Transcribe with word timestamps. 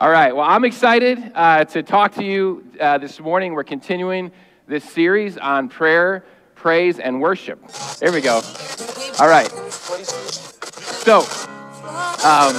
All 0.00 0.08
right, 0.10 0.34
well, 0.34 0.46
I'm 0.48 0.64
excited 0.64 1.18
uh, 1.34 1.66
to 1.66 1.82
talk 1.82 2.14
to 2.14 2.24
you 2.24 2.64
uh, 2.80 2.96
this 2.96 3.20
morning. 3.20 3.52
We're 3.52 3.64
continuing 3.64 4.32
this 4.66 4.82
series 4.82 5.36
on 5.36 5.68
prayer, 5.68 6.24
praise, 6.54 6.98
and 6.98 7.20
worship. 7.20 7.60
There 7.98 8.10
we 8.10 8.22
go. 8.22 8.36
All 9.18 9.28
right. 9.28 9.50
So, 11.04 11.18
um, 12.24 12.54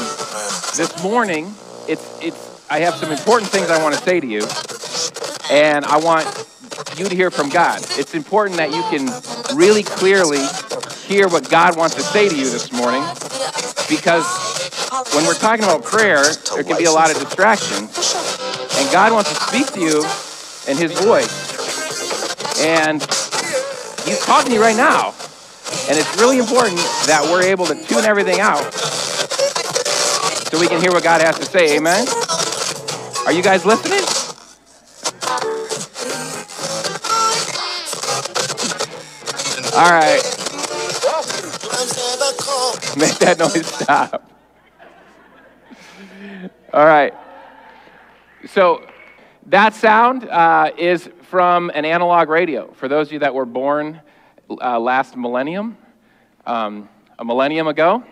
this 0.78 1.02
morning, 1.02 1.52
it's, 1.88 2.16
it's, 2.22 2.64
I 2.70 2.82
have 2.82 2.94
some 2.94 3.12
important 3.12 3.50
things 3.50 3.72
I 3.72 3.82
want 3.82 3.96
to 3.96 4.02
say 4.02 4.20
to 4.20 4.28
you, 4.28 4.46
and 5.50 5.84
I 5.86 5.98
want 5.98 6.28
you 6.96 7.10
to 7.10 7.16
hear 7.16 7.32
from 7.32 7.50
God. 7.50 7.82
It's 7.98 8.14
important 8.14 8.58
that 8.58 8.70
you 8.70 8.84
can 8.96 9.10
really 9.58 9.82
clearly 9.82 10.46
hear 11.08 11.28
what 11.28 11.50
God 11.50 11.76
wants 11.76 11.96
to 11.96 12.04
say 12.04 12.30
to 12.30 12.36
you 12.36 12.52
this 12.52 12.72
morning 12.72 13.02
because 13.90 14.51
when 15.10 15.26
we're 15.26 15.34
talking 15.34 15.64
about 15.64 15.84
prayer, 15.84 16.24
there 16.54 16.64
can 16.64 16.78
be 16.78 16.86
a 16.86 16.92
lot 16.92 17.12
of 17.12 17.18
distractions. 17.18 17.90
And 18.78 18.92
God 18.92 19.12
wants 19.12 19.30
to 19.30 19.36
speak 19.36 19.68
to 19.74 19.80
you 19.80 20.06
in 20.68 20.78
His 20.78 20.92
voice. 21.02 22.62
And 22.62 23.02
He's 24.06 24.20
talking 24.26 24.50
to 24.50 24.56
you 24.56 24.62
right 24.62 24.76
now. 24.76 25.14
And 25.90 25.98
it's 25.98 26.18
really 26.18 26.38
important 26.38 26.78
that 27.08 27.22
we're 27.24 27.44
able 27.44 27.66
to 27.66 27.76
tune 27.76 28.06
everything 28.06 28.40
out 28.40 28.62
so 30.52 30.60
we 30.60 30.68
can 30.68 30.82
hear 30.82 30.92
what 30.92 31.04
God 31.04 31.22
has 31.22 31.40
to 31.40 31.46
say. 31.46 31.78
Amen? 31.78 32.08
Are 33.26 33.32
you 33.32 33.42
guys 33.42 33.66
listening? 33.66 34.04
All 39.74 39.92
right. 39.92 40.22
Make 42.98 43.18
that 43.20 43.38
noise 43.40 43.66
stop. 43.66 44.31
All 46.74 46.86
right. 46.86 47.14
So 48.46 48.88
that 49.48 49.74
sound 49.74 50.24
uh, 50.30 50.72
is 50.78 51.10
from 51.24 51.70
an 51.74 51.84
analog 51.84 52.30
radio. 52.30 52.72
For 52.72 52.88
those 52.88 53.08
of 53.08 53.14
you 53.14 53.20
that 53.20 53.34
were 53.34 53.46
born 53.46 54.00
uh, 54.50 54.80
last 54.80 55.18
millennium, 55.18 55.78
um, 56.46 56.88
a 57.20 57.26
millennium 57.26 57.68
ago, 57.68 58.06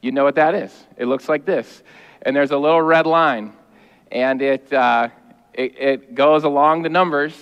you 0.00 0.12
know 0.12 0.22
what 0.22 0.36
that 0.36 0.54
is. 0.54 0.72
It 0.96 1.06
looks 1.06 1.28
like 1.28 1.44
this. 1.44 1.82
And 2.22 2.36
there's 2.36 2.52
a 2.52 2.56
little 2.56 2.80
red 2.80 3.06
line, 3.06 3.54
and 4.12 4.40
it, 4.40 4.72
uh, 4.72 5.08
it, 5.52 5.78
it 5.80 6.14
goes 6.14 6.44
along 6.44 6.82
the 6.82 6.90
numbers 6.90 7.34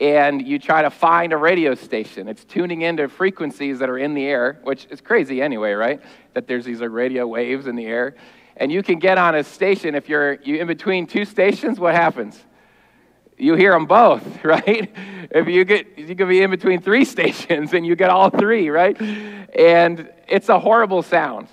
and 0.00 0.46
you 0.46 0.58
try 0.58 0.80
to 0.80 0.90
find 0.90 1.32
a 1.32 1.36
radio 1.36 1.74
station. 1.74 2.28
It's 2.28 2.44
tuning 2.44 2.82
into 2.82 3.08
frequencies 3.08 3.80
that 3.80 3.90
are 3.90 3.98
in 3.98 4.14
the 4.14 4.24
air, 4.24 4.60
which 4.62 4.86
is 4.90 5.00
crazy 5.00 5.42
anyway, 5.42 5.72
right? 5.72 6.00
That 6.34 6.46
there's 6.46 6.64
these 6.64 6.80
radio 6.80 7.26
waves 7.26 7.66
in 7.66 7.74
the 7.76 7.84
air. 7.84 8.14
And 8.56 8.70
you 8.70 8.82
can 8.82 8.98
get 8.98 9.18
on 9.18 9.34
a 9.34 9.44
station 9.44 9.94
if 9.94 10.08
you're 10.08 10.34
you 10.42 10.56
in 10.56 10.66
between 10.66 11.06
two 11.06 11.24
stations, 11.24 11.80
what 11.80 11.94
happens? 11.94 12.38
You 13.38 13.54
hear 13.54 13.72
them 13.72 13.86
both, 13.86 14.44
right? 14.44 14.92
If 15.30 15.48
you 15.48 15.64
get 15.64 15.98
you 15.98 16.14
could 16.14 16.28
be 16.28 16.42
in 16.42 16.50
between 16.50 16.80
three 16.80 17.04
stations 17.16 17.72
and 17.72 17.86
you 17.86 17.96
get 17.96 18.10
all 18.10 18.30
three, 18.30 18.70
right? 18.70 19.00
And 19.00 20.10
it's 20.28 20.48
a 20.48 20.58
horrible 20.58 21.02
sound. 21.02 21.48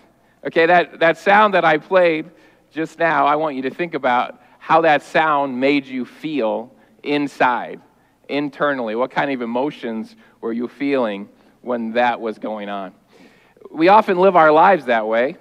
Okay, 0.45 0.65
that, 0.67 0.99
that 0.99 1.17
sound 1.17 1.53
that 1.53 1.65
I 1.65 1.77
played 1.77 2.29
just 2.71 2.97
now, 2.97 3.25
I 3.25 3.35
want 3.35 3.55
you 3.55 3.63
to 3.63 3.69
think 3.69 3.93
about 3.93 4.41
how 4.57 4.81
that 4.81 5.01
sound 5.03 5.59
made 5.59 5.85
you 5.85 6.05
feel 6.05 6.73
inside 7.03 7.81
internally? 8.27 8.95
What 8.95 9.11
kind 9.11 9.31
of 9.31 9.41
emotions 9.41 10.15
were 10.41 10.53
you 10.53 10.67
feeling 10.67 11.29
when 11.61 11.93
that 11.93 12.21
was 12.21 12.37
going 12.37 12.69
on? 12.69 12.93
We 13.71 13.89
often 13.89 14.17
live 14.17 14.35
our 14.35 14.51
lives 14.51 14.85
that 14.85 15.07
way. 15.07 15.37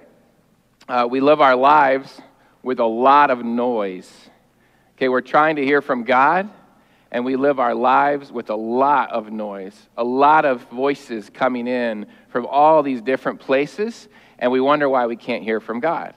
Uh, 0.89 1.07
we 1.11 1.21
live 1.21 1.43
our 1.43 1.55
lives 1.55 2.19
with 2.63 2.81
a 2.81 2.87
lot 2.87 3.31
of 3.31 3.45
noise. 3.45 4.11
Okay, 4.97 5.11
we're 5.11 5.21
trying 5.21 5.57
to 5.57 5.65
hear 5.65 5.83
from 5.83 6.03
God, 6.03 6.49
and 7.11 7.27
we 7.27 7.37
live 7.37 7.61
our 7.61 7.75
lives 7.75 8.33
with 8.33 8.49
a 8.49 8.57
lot 8.57 9.11
of 9.11 9.31
noise, 9.31 9.79
a 9.99 10.05
lot 10.05 10.47
of 10.47 10.63
voices 10.71 11.29
coming 11.29 11.69
in 11.69 12.07
from 12.31 12.47
all 12.47 12.83
these 12.83 13.03
different 13.03 13.39
places, 13.39 14.09
and 14.39 14.51
we 14.51 14.63
wonder 14.63 14.89
why 14.89 15.05
we 15.05 15.17
can't 15.17 15.43
hear 15.43 15.61
from 15.61 15.79
God. 15.79 16.15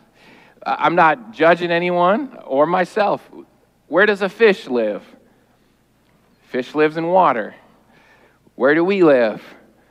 I'm 0.66 0.96
not 0.96 1.34
judging 1.34 1.70
anyone 1.70 2.38
or 2.46 2.66
myself. 2.66 3.30
Where 3.88 4.06
does 4.06 4.22
a 4.22 4.30
fish 4.30 4.68
live? 4.68 5.04
Fish 6.44 6.74
lives 6.74 6.96
in 6.96 7.08
water. 7.08 7.56
Where 8.56 8.74
do 8.74 8.86
we 8.86 9.04
live? 9.04 9.44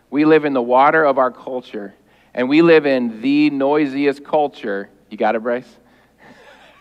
We 0.09 0.25
live 0.25 0.47
in 0.47 0.55
the 0.55 0.63
water 0.63 1.05
of 1.05 1.19
our 1.19 1.31
culture. 1.31 1.93
And 2.35 2.49
we 2.49 2.63
live 2.63 2.87
in 2.87 3.21
the 3.21 3.51
noisiest 3.51 4.25
culture. 4.25 4.89
You 5.11 5.17
got 5.17 5.35
it, 5.35 5.43
Bryce? 5.43 5.77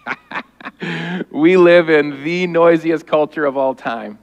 we 1.31 1.57
live 1.57 1.89
in 1.89 2.23
the 2.23 2.47
noisiest 2.47 3.07
culture 3.07 3.45
of 3.45 3.57
all 3.57 3.73
time. 3.73 4.19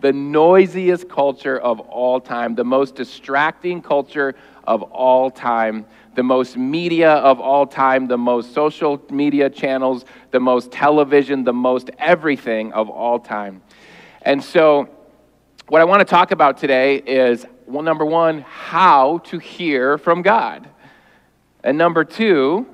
The 0.00 0.12
noisiest 0.12 1.08
culture 1.08 1.58
of 1.58 1.80
all 1.80 2.20
time. 2.20 2.54
The 2.54 2.64
most 2.64 2.94
distracting 2.94 3.82
culture 3.82 4.34
of 4.64 4.82
all 4.82 5.30
time. 5.30 5.84
The 6.14 6.22
most 6.22 6.56
media 6.56 7.12
of 7.12 7.40
all 7.40 7.66
time. 7.66 8.06
The 8.06 8.16
most 8.16 8.54
social 8.54 9.02
media 9.10 9.50
channels. 9.50 10.06
The 10.30 10.40
most 10.40 10.72
television. 10.72 11.44
The 11.44 11.52
most 11.52 11.90
everything 11.98 12.72
of 12.72 12.88
all 12.88 13.18
time. 13.18 13.60
And 14.22 14.42
so, 14.42 14.88
what 15.68 15.80
I 15.80 15.84
want 15.84 16.00
to 16.00 16.04
talk 16.04 16.30
about 16.30 16.56
today 16.56 16.96
is 16.96 17.46
well, 17.70 17.82
number 17.82 18.04
one, 18.04 18.40
how 18.42 19.18
to 19.18 19.38
hear 19.38 19.96
from 19.96 20.22
God. 20.22 20.68
And 21.62 21.78
number 21.78 22.04
two, 22.04 22.66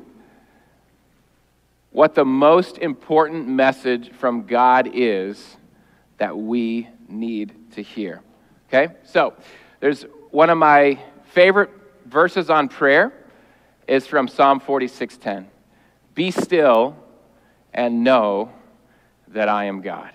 what 1.90 2.14
the 2.14 2.24
most 2.24 2.78
important 2.78 3.46
message 3.48 4.12
from 4.12 4.46
God 4.46 4.88
is 4.92 5.56
that 6.18 6.36
we 6.36 6.88
need 7.08 7.72
to 7.72 7.82
hear. 7.82 8.22
Okay? 8.68 8.94
So, 9.04 9.34
there's 9.80 10.04
one 10.30 10.50
of 10.50 10.58
my 10.58 10.98
favorite 11.32 11.70
verses 12.06 12.48
on 12.50 12.68
prayer 12.68 13.12
is 13.86 14.06
from 14.06 14.28
Psalm 14.28 14.60
46:10. 14.60 15.46
Be 16.14 16.30
still 16.30 16.96
and 17.74 18.02
know 18.02 18.50
that 19.28 19.48
I 19.48 19.64
am 19.64 19.82
God. 19.82 20.12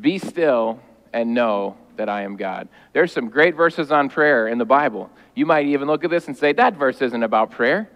Be 0.00 0.18
still 0.18 0.80
and 1.12 1.34
know 1.34 1.76
that 1.96 2.08
I 2.08 2.22
am 2.22 2.36
God. 2.36 2.68
There's 2.92 3.12
some 3.12 3.28
great 3.28 3.54
verses 3.54 3.92
on 3.92 4.08
prayer 4.08 4.48
in 4.48 4.58
the 4.58 4.64
Bible. 4.64 5.10
You 5.34 5.46
might 5.46 5.66
even 5.66 5.86
look 5.86 6.04
at 6.04 6.10
this 6.10 6.28
and 6.28 6.36
say, 6.36 6.52
that 6.52 6.76
verse 6.76 7.02
isn't 7.02 7.22
about 7.22 7.50
prayer. 7.50 7.90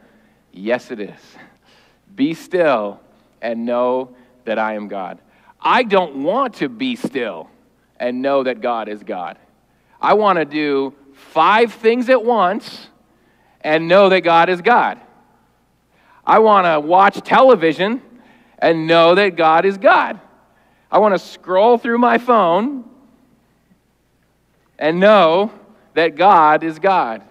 Yes, 0.52 0.90
it 0.90 1.00
is. 1.00 1.20
Be 2.14 2.34
still 2.34 3.00
and 3.40 3.64
know 3.64 4.14
that 4.44 4.58
I 4.58 4.74
am 4.74 4.88
God. 4.88 5.18
I 5.60 5.82
don't 5.82 6.22
want 6.22 6.54
to 6.56 6.68
be 6.68 6.96
still 6.96 7.48
and 7.98 8.22
know 8.22 8.42
that 8.42 8.60
God 8.60 8.88
is 8.88 9.02
God. 9.02 9.38
I 10.00 10.14
want 10.14 10.38
to 10.38 10.44
do 10.44 10.94
five 11.12 11.72
things 11.74 12.08
at 12.08 12.24
once 12.24 12.88
and 13.60 13.88
know 13.88 14.08
that 14.08 14.20
God 14.20 14.48
is 14.48 14.62
God. 14.62 15.00
I 16.26 16.38
want 16.38 16.66
to 16.66 16.80
watch 16.80 17.20
television 17.22 18.02
and 18.58 18.86
know 18.86 19.14
that 19.14 19.36
God 19.36 19.64
is 19.64 19.78
God. 19.78 20.20
I 20.90 20.98
want 20.98 21.14
to 21.14 21.18
scroll 21.18 21.78
through 21.78 21.98
my 21.98 22.18
phone 22.18 22.84
and 24.80 24.98
know 24.98 25.52
that 25.94 26.16
God 26.16 26.64
is 26.64 26.80
God. 26.80 27.22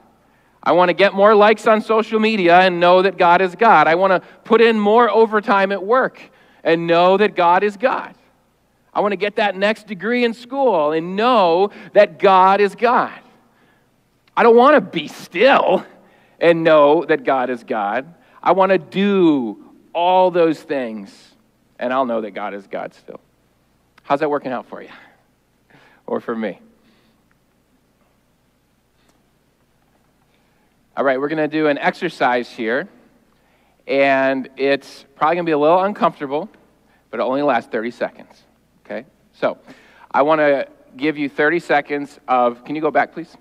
I 0.62 0.74
want 0.74 0.90
to 0.90 0.94
get 0.94 1.14
more 1.14 1.34
likes 1.34 1.68
on 1.68 1.82
social 1.82 2.20
media 2.20 2.60
and 2.60 2.80
know 2.80 3.02
that 3.02 3.18
God 3.18 3.42
is 3.42 3.56
God. 3.56 3.88
I 3.88 3.96
want 3.96 4.12
to 4.12 4.28
put 4.44 4.62
in 4.62 4.80
more 4.80 5.10
overtime 5.10 5.72
at 5.72 5.84
work 5.84 6.22
and 6.64 6.86
know 6.86 7.18
that 7.18 7.36
God 7.36 7.64
is 7.64 7.76
God. 7.76 8.14
I 8.94 9.02
want 9.02 9.14
to 9.14 9.18
get 9.18 9.38
that 9.38 9.56
next 9.56 9.88
degree 9.88 10.24
in 10.24 10.34
school 10.34 10.92
and 10.92 11.16
know 11.16 11.72
that 11.94 12.20
God 12.20 12.62
is 12.62 12.76
God. 12.76 13.18
I 14.38 14.44
don't 14.44 14.56
want 14.56 14.76
to 14.76 14.82
be 14.82 15.08
still 15.08 15.86
and 16.40 16.64
know 16.64 17.04
that 17.06 17.24
God 17.24 17.50
is 17.50 17.64
God. 17.64 18.14
I 18.44 18.52
want 18.52 18.72
to 18.72 18.78
do 18.78 19.66
all 19.94 20.30
those 20.30 20.62
things 20.62 21.34
and 21.80 21.94
I'll 21.94 22.06
know 22.06 22.22
that 22.22 22.32
God 22.32 22.54
is 22.54 22.68
God 22.68 22.94
still. 22.94 23.20
How's 24.04 24.20
that 24.20 24.30
working 24.30 24.52
out 24.52 24.68
for 24.68 24.82
you? 24.82 24.90
Or 26.06 26.20
for 26.20 26.36
me? 26.36 26.60
All 31.00 31.06
right, 31.06 31.18
we're 31.18 31.30
going 31.30 31.38
to 31.38 31.48
do 31.48 31.68
an 31.68 31.78
exercise 31.78 32.52
here, 32.52 32.90
and 33.88 34.50
it's 34.58 35.06
probably 35.16 35.38
going 35.38 35.46
to 35.46 35.50
be 35.50 35.54
a 35.54 35.58
little 35.58 35.82
uncomfortable, 35.82 36.50
but 37.10 37.22
it 37.22 37.24
only 37.24 37.42
lasts 37.42 37.72
30 37.72 37.92
seconds. 37.92 38.44
Okay? 38.84 39.06
So, 39.32 39.58
I 40.12 40.24
want 40.24 40.40
to 40.40 40.68
give 40.98 41.18
you 41.18 41.30
30 41.30 41.62
seconds 41.62 42.20
of, 42.28 42.66
can 42.66 42.76
you 42.76 42.82
go 42.82 42.92
back, 42.92 43.14
please? 43.14 43.34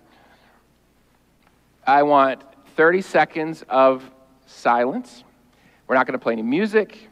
I 1.85 2.05
want 2.05 2.45
30 2.77 3.03
seconds 3.03 3.65
of 3.69 4.09
silence. 4.47 5.25
We're 5.89 5.97
not 5.97 6.07
going 6.07 6.17
to 6.17 6.23
play 6.23 6.35
any 6.35 6.43
music, 6.43 7.09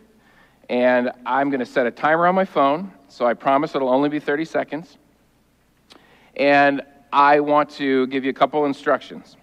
and 0.71 1.11
I'm 1.27 1.51
going 1.51 1.59
to 1.59 1.67
set 1.67 1.89
a 1.89 1.91
timer 1.91 2.25
on 2.29 2.37
my 2.37 2.45
phone, 2.45 2.93
so 3.09 3.27
I 3.27 3.35
promise 3.35 3.75
it'll 3.75 3.89
only 3.89 4.11
be 4.11 4.21
30 4.21 4.45
seconds. 4.45 4.97
And 6.37 6.83
I 7.13 7.41
want 7.41 7.69
to 7.71 8.07
give 8.07 8.23
you 8.23 8.31
a 8.31 8.33
couple 8.33 8.65
instructions. 8.65 9.37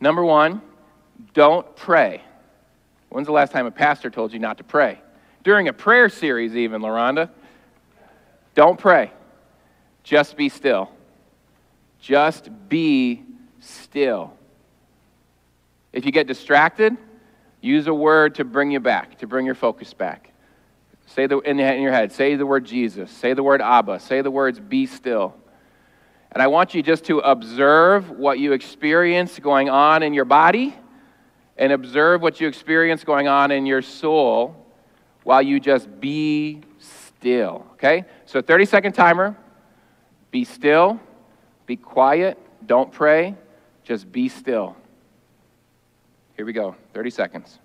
Number 0.00 0.24
one, 0.24 0.60
don't 1.32 1.74
pray 1.76 2.22
When's 3.08 3.26
the 3.26 3.32
last 3.32 3.52
time 3.52 3.64
a 3.64 3.70
pastor 3.70 4.10
told 4.10 4.32
you 4.34 4.38
not 4.38 4.58
to 4.58 4.64
pray? 4.64 5.00
During 5.42 5.68
a 5.68 5.72
prayer 5.72 6.08
series, 6.08 6.54
even, 6.54 6.82
LaRonda. 6.82 7.30
Don't 8.54 8.78
pray. 8.78 9.10
Just 10.02 10.36
be 10.36 10.48
still. 10.48 10.90
Just 12.00 12.50
be 12.68 13.22
still. 13.60 14.34
If 15.92 16.04
you 16.04 16.12
get 16.12 16.26
distracted, 16.26 16.96
use 17.60 17.86
a 17.86 17.94
word 17.94 18.34
to 18.34 18.44
bring 18.44 18.70
you 18.70 18.80
back, 18.80 19.18
to 19.20 19.26
bring 19.26 19.46
your 19.46 19.54
focus 19.54 19.94
back. 19.94 20.30
Say 21.06 21.26
the 21.26 21.38
in, 21.38 21.58
in 21.58 21.80
your 21.82 21.92
head, 21.92 22.12
say 22.12 22.34
the 22.34 22.44
word 22.44 22.66
Jesus, 22.66 23.10
say 23.10 23.32
the 23.32 23.42
word 23.42 23.62
Abba, 23.62 24.00
say 24.00 24.20
the 24.20 24.30
words 24.30 24.58
be 24.58 24.84
still. 24.86 25.34
And 26.36 26.42
I 26.42 26.48
want 26.48 26.74
you 26.74 26.82
just 26.82 27.04
to 27.04 27.20
observe 27.20 28.10
what 28.10 28.38
you 28.38 28.52
experience 28.52 29.38
going 29.38 29.70
on 29.70 30.02
in 30.02 30.12
your 30.12 30.26
body 30.26 30.76
and 31.56 31.72
observe 31.72 32.20
what 32.20 32.42
you 32.42 32.46
experience 32.46 33.04
going 33.04 33.26
on 33.26 33.50
in 33.50 33.64
your 33.64 33.80
soul 33.80 34.54
while 35.22 35.40
you 35.40 35.58
just 35.58 35.98
be 35.98 36.60
still. 36.78 37.64
Okay? 37.72 38.04
So 38.26 38.42
30 38.42 38.66
second 38.66 38.92
timer. 38.92 39.34
Be 40.30 40.44
still. 40.44 41.00
Be 41.64 41.74
quiet. 41.74 42.36
Don't 42.66 42.92
pray. 42.92 43.34
Just 43.82 44.12
be 44.12 44.28
still. 44.28 44.76
Here 46.36 46.44
we 46.44 46.52
go 46.52 46.76
30 46.92 47.08
seconds. 47.08 47.58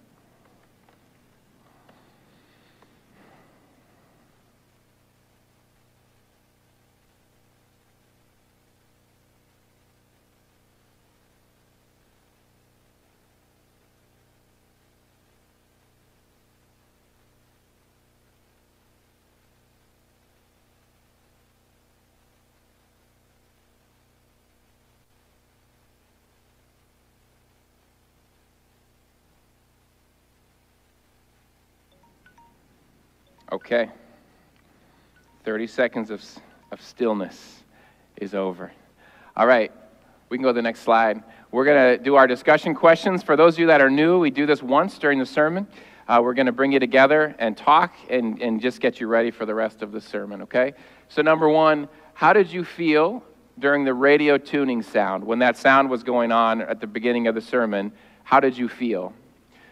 Okay. 33.52 33.90
30 35.44 35.68
seconds 35.68 36.10
of, 36.10 36.24
of 36.72 36.82
stillness 36.82 37.64
is 38.16 38.34
over. 38.34 38.72
All 39.36 39.46
right, 39.46 39.72
we 40.30 40.38
can 40.38 40.44
go 40.44 40.50
to 40.50 40.54
the 40.54 40.62
next 40.62 40.82
slide. 40.82 41.22
We're 41.52 41.66
going 41.66 41.98
to 41.98 42.04
do 42.04 42.16
our 42.16 42.28
discussion 42.28 42.74
questions. 42.74 43.24
For 43.24 43.36
those 43.36 43.56
of 43.56 43.60
you 43.60 43.68
that 43.68 43.82
are 43.82 43.90
new, 43.90 44.20
we 44.20 44.32
do 44.32 44.46
this 44.46 44.64
once 44.64 44.98
during 44.98 45.20
the 45.20 45.26
sermon. 45.26 45.68
Uh, 46.08 46.22
we're 46.24 46.34
going 46.34 46.46
to 46.46 46.54
bring 46.54 46.72
you 46.72 46.80
together 46.80 47.36
and 47.40 47.58
talk 47.58 47.94
and, 48.10 48.42
and 48.42 48.62
just 48.62 48.80
get 48.80 49.02
you 49.02 49.08
ready 49.08 49.32
for 49.32 49.46
the 49.46 49.54
rest 49.54 49.82
of 49.82 49.92
the 49.92 50.00
sermon, 50.00 50.44
okay? 50.44 50.74
So, 51.10 51.22
number 51.22 51.50
one, 51.50 51.90
how 52.14 52.32
did 52.32 52.52
you 52.52 52.64
feel 52.64 53.22
during 53.60 53.84
the 53.84 53.94
radio 53.94 54.38
tuning 54.38 54.82
sound? 54.82 55.26
When 55.26 55.40
that 55.40 55.58
sound 55.58 55.90
was 55.90 56.04
going 56.04 56.32
on 56.32 56.62
at 56.62 56.80
the 56.80 56.88
beginning 56.88 57.28
of 57.28 57.36
the 57.36 57.42
sermon, 57.42 57.92
how 58.24 58.40
did 58.40 58.58
you 58.58 58.70
feel? 58.70 59.14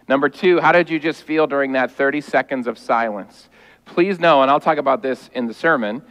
Number 0.09 0.27
two, 0.27 0.59
how 0.59 0.73
did 0.73 0.89
you 0.89 0.99
just 0.99 1.23
feel 1.23 1.47
during 1.47 1.73
that 1.73 1.91
30 1.91 2.21
seconds 2.21 2.67
of 2.67 2.77
silence? 2.77 3.47
Please 3.89 4.19
know, 4.19 4.41
and 4.41 4.51
I'll 4.51 4.59
talk 4.59 4.77
about 4.77 5.01
this 5.01 5.29
in 5.33 5.47
the 5.47 5.53
sermon, 5.53 6.01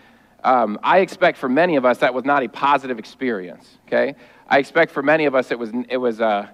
um, 0.44 0.78
I 0.82 0.98
expect 0.98 1.38
for 1.38 1.48
many 1.48 1.76
of 1.76 1.84
us 1.84 1.98
that 1.98 2.14
was 2.14 2.24
not 2.24 2.42
a 2.42 2.48
positive 2.48 2.98
experience, 2.98 3.78
okay? 3.86 4.14
I 4.48 4.58
expect 4.58 4.92
for 4.92 5.02
many 5.02 5.26
of 5.26 5.34
us 5.34 5.50
it 5.50 5.58
was, 5.58 5.70
it 5.88 5.96
was 5.96 6.20
uh, 6.20 6.48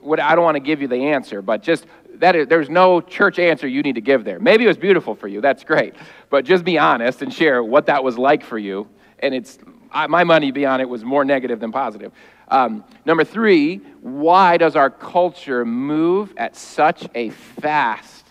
what, 0.00 0.20
I 0.20 0.34
don't 0.34 0.44
want 0.44 0.56
to 0.56 0.60
give 0.60 0.82
you 0.82 0.88
the 0.88 1.06
answer, 1.06 1.42
but 1.42 1.62
just 1.62 1.86
that 2.14 2.36
is, 2.36 2.46
there's 2.48 2.68
no 2.68 3.00
church 3.00 3.38
answer 3.38 3.66
you 3.66 3.82
need 3.82 3.94
to 3.94 4.00
give 4.00 4.24
there. 4.24 4.38
Maybe 4.38 4.64
it 4.64 4.68
was 4.68 4.76
beautiful 4.76 5.14
for 5.14 5.28
you, 5.28 5.40
that's 5.40 5.64
great, 5.64 5.94
but 6.30 6.44
just 6.44 6.64
be 6.64 6.78
honest 6.78 7.22
and 7.22 7.32
share 7.32 7.62
what 7.62 7.86
that 7.86 8.04
was 8.04 8.18
like 8.18 8.44
for 8.44 8.58
you. 8.58 8.88
And 9.18 9.34
it's, 9.34 9.58
I, 9.90 10.06
my 10.06 10.24
money 10.24 10.50
be 10.50 10.66
on 10.66 10.80
it 10.80 10.88
was 10.88 11.04
more 11.04 11.24
negative 11.24 11.60
than 11.60 11.72
positive. 11.72 12.12
Um, 12.48 12.84
number 13.06 13.24
three, 13.24 13.78
why 14.00 14.58
does 14.58 14.76
our 14.76 14.90
culture 14.90 15.64
move 15.64 16.34
at 16.36 16.56
such 16.56 17.08
a 17.14 17.30
fast 17.30 18.26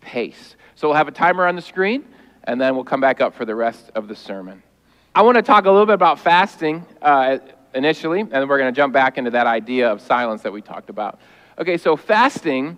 pace? 0.00 0.56
So 0.76 0.88
we'll 0.88 0.96
have 0.96 1.08
a 1.08 1.12
timer 1.12 1.46
on 1.46 1.56
the 1.56 1.62
screen, 1.62 2.04
and 2.44 2.60
then 2.60 2.74
we'll 2.74 2.84
come 2.84 3.00
back 3.00 3.20
up 3.20 3.34
for 3.34 3.44
the 3.44 3.54
rest 3.54 3.90
of 3.94 4.08
the 4.08 4.16
sermon. 4.16 4.62
I 5.14 5.22
want 5.22 5.36
to 5.36 5.42
talk 5.42 5.66
a 5.66 5.70
little 5.70 5.86
bit 5.86 5.94
about 5.94 6.18
fasting 6.18 6.84
uh, 7.00 7.38
initially, 7.74 8.20
and 8.20 8.32
then 8.32 8.48
we're 8.48 8.58
going 8.58 8.72
to 8.72 8.76
jump 8.76 8.92
back 8.92 9.16
into 9.16 9.30
that 9.30 9.46
idea 9.46 9.90
of 9.90 10.00
silence 10.00 10.42
that 10.42 10.52
we 10.52 10.60
talked 10.60 10.90
about. 10.90 11.20
Okay, 11.58 11.76
so 11.76 11.96
fasting, 11.96 12.76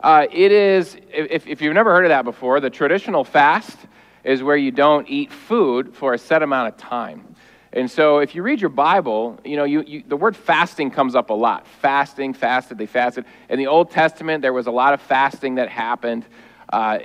uh, 0.00 0.26
it 0.30 0.52
is, 0.52 0.96
if, 1.10 1.46
if 1.46 1.62
you've 1.62 1.74
never 1.74 1.92
heard 1.92 2.04
of 2.04 2.10
that 2.10 2.24
before, 2.24 2.60
the 2.60 2.70
traditional 2.70 3.24
fast 3.24 3.78
is 4.22 4.42
where 4.42 4.56
you 4.56 4.70
don't 4.70 5.08
eat 5.08 5.32
food 5.32 5.94
for 5.94 6.12
a 6.12 6.18
set 6.18 6.42
amount 6.42 6.68
of 6.68 6.76
time. 6.76 7.34
And 7.72 7.90
so 7.90 8.18
if 8.18 8.34
you 8.34 8.42
read 8.42 8.60
your 8.60 8.70
Bible, 8.70 9.38
you 9.44 9.56
know, 9.56 9.64
you, 9.64 9.82
you, 9.86 10.02
the 10.06 10.16
word 10.16 10.36
fasting 10.36 10.90
comes 10.90 11.14
up 11.14 11.30
a 11.30 11.34
lot. 11.34 11.66
Fasting, 11.66 12.32
fasted, 12.32 12.78
they 12.78 12.86
fasted. 12.86 13.24
In 13.48 13.58
the 13.58 13.66
Old 13.66 13.90
Testament, 13.90 14.42
there 14.42 14.52
was 14.52 14.66
a 14.66 14.70
lot 14.70 14.94
of 14.94 15.02
fasting 15.02 15.56
that 15.56 15.68
happened. 15.68 16.24
Uh, 16.70 16.98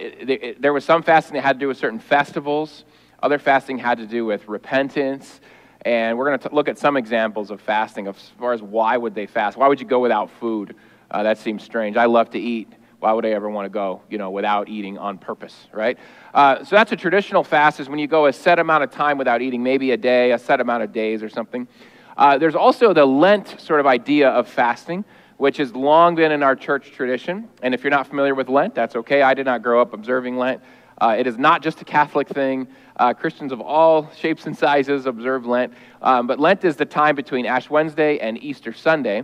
there 0.59 0.73
was 0.73 0.83
some 0.83 1.03
fasting 1.03 1.35
that 1.35 1.41
had 1.41 1.53
to 1.53 1.59
do 1.59 1.67
with 1.67 1.77
certain 1.77 1.99
festivals, 1.99 2.83
other 3.21 3.39
fasting 3.39 3.77
had 3.77 3.97
to 3.97 4.05
do 4.05 4.25
with 4.25 4.47
repentance. 4.47 5.39
And 5.85 6.17
we're 6.17 6.25
going 6.25 6.39
to 6.39 6.55
look 6.55 6.69
at 6.69 6.77
some 6.77 6.95
examples 6.95 7.51
of 7.51 7.59
fasting 7.59 8.07
as 8.07 8.15
far 8.39 8.53
as 8.53 8.61
why 8.61 8.95
would 8.95 9.15
they 9.15 9.25
fast? 9.25 9.57
Why 9.57 9.67
would 9.67 9.81
you 9.81 9.87
go 9.87 9.99
without 9.99 10.29
food? 10.29 10.75
Uh, 11.11 11.23
that 11.23 11.37
seems 11.37 11.63
strange. 11.63 11.97
I 11.97 12.05
love 12.05 12.29
to 12.31 12.39
eat. 12.39 12.71
Why 12.99 13.11
would 13.11 13.25
I 13.25 13.31
ever 13.31 13.49
want 13.49 13.65
to 13.65 13.69
go, 13.69 14.01
you 14.09 14.17
know, 14.17 14.31
without 14.31 14.69
eating 14.69 14.97
on 14.97 15.17
purpose, 15.17 15.67
right? 15.73 15.97
Uh, 16.33 16.63
so 16.63 16.77
that's 16.77 16.93
a 16.93 16.95
traditional 16.95 17.43
fast 17.43 17.81
is 17.81 17.89
when 17.89 17.99
you 17.99 18.07
go 18.07 18.27
a 18.27 18.33
set 18.33 18.59
amount 18.59 18.85
of 18.85 18.91
time 18.91 19.17
without 19.17 19.41
eating, 19.41 19.61
maybe 19.61 19.91
a 19.91 19.97
day, 19.97 20.31
a 20.31 20.39
set 20.39 20.61
amount 20.61 20.83
of 20.83 20.93
days 20.93 21.21
or 21.21 21.27
something. 21.27 21.67
Uh, 22.15 22.37
there's 22.37 22.55
also 22.55 22.93
the 22.93 23.05
Lent 23.05 23.59
sort 23.59 23.81
of 23.81 23.87
idea 23.87 24.29
of 24.29 24.47
fasting, 24.47 25.03
which 25.43 25.57
has 25.57 25.75
long 25.75 26.15
been 26.15 26.31
in 26.31 26.41
our 26.41 26.55
church 26.55 26.93
tradition. 26.93 27.49
And 27.61 27.73
if 27.73 27.83
you're 27.83 27.91
not 27.91 28.07
familiar 28.07 28.33
with 28.33 28.47
Lent, 28.47 28.73
that's 28.73 28.95
okay. 28.95 29.21
I 29.23 29.33
did 29.33 29.45
not 29.45 29.61
grow 29.61 29.81
up 29.81 29.91
observing 29.91 30.37
Lent. 30.37 30.61
Uh, 31.01 31.17
it 31.19 31.27
is 31.27 31.37
not 31.37 31.61
just 31.61 31.81
a 31.81 31.83
Catholic 31.83 32.29
thing. 32.29 32.65
Uh, 32.95 33.13
Christians 33.13 33.51
of 33.51 33.59
all 33.59 34.09
shapes 34.15 34.45
and 34.45 34.57
sizes 34.57 35.05
observe 35.05 35.45
Lent. 35.45 35.73
Um, 36.01 36.27
but 36.27 36.39
Lent 36.39 36.63
is 36.63 36.77
the 36.77 36.85
time 36.85 37.13
between 37.17 37.45
Ash 37.45 37.69
Wednesday 37.69 38.19
and 38.19 38.41
Easter 38.41 38.71
Sunday. 38.71 39.23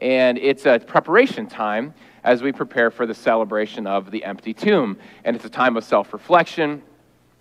And 0.00 0.38
it's 0.38 0.64
a 0.64 0.78
preparation 0.78 1.46
time 1.46 1.92
as 2.24 2.42
we 2.42 2.50
prepare 2.50 2.90
for 2.90 3.04
the 3.04 3.12
celebration 3.12 3.86
of 3.86 4.10
the 4.10 4.24
empty 4.24 4.54
tomb. 4.54 4.96
And 5.24 5.36
it's 5.36 5.44
a 5.44 5.50
time 5.50 5.76
of 5.76 5.84
self 5.84 6.14
reflection. 6.14 6.82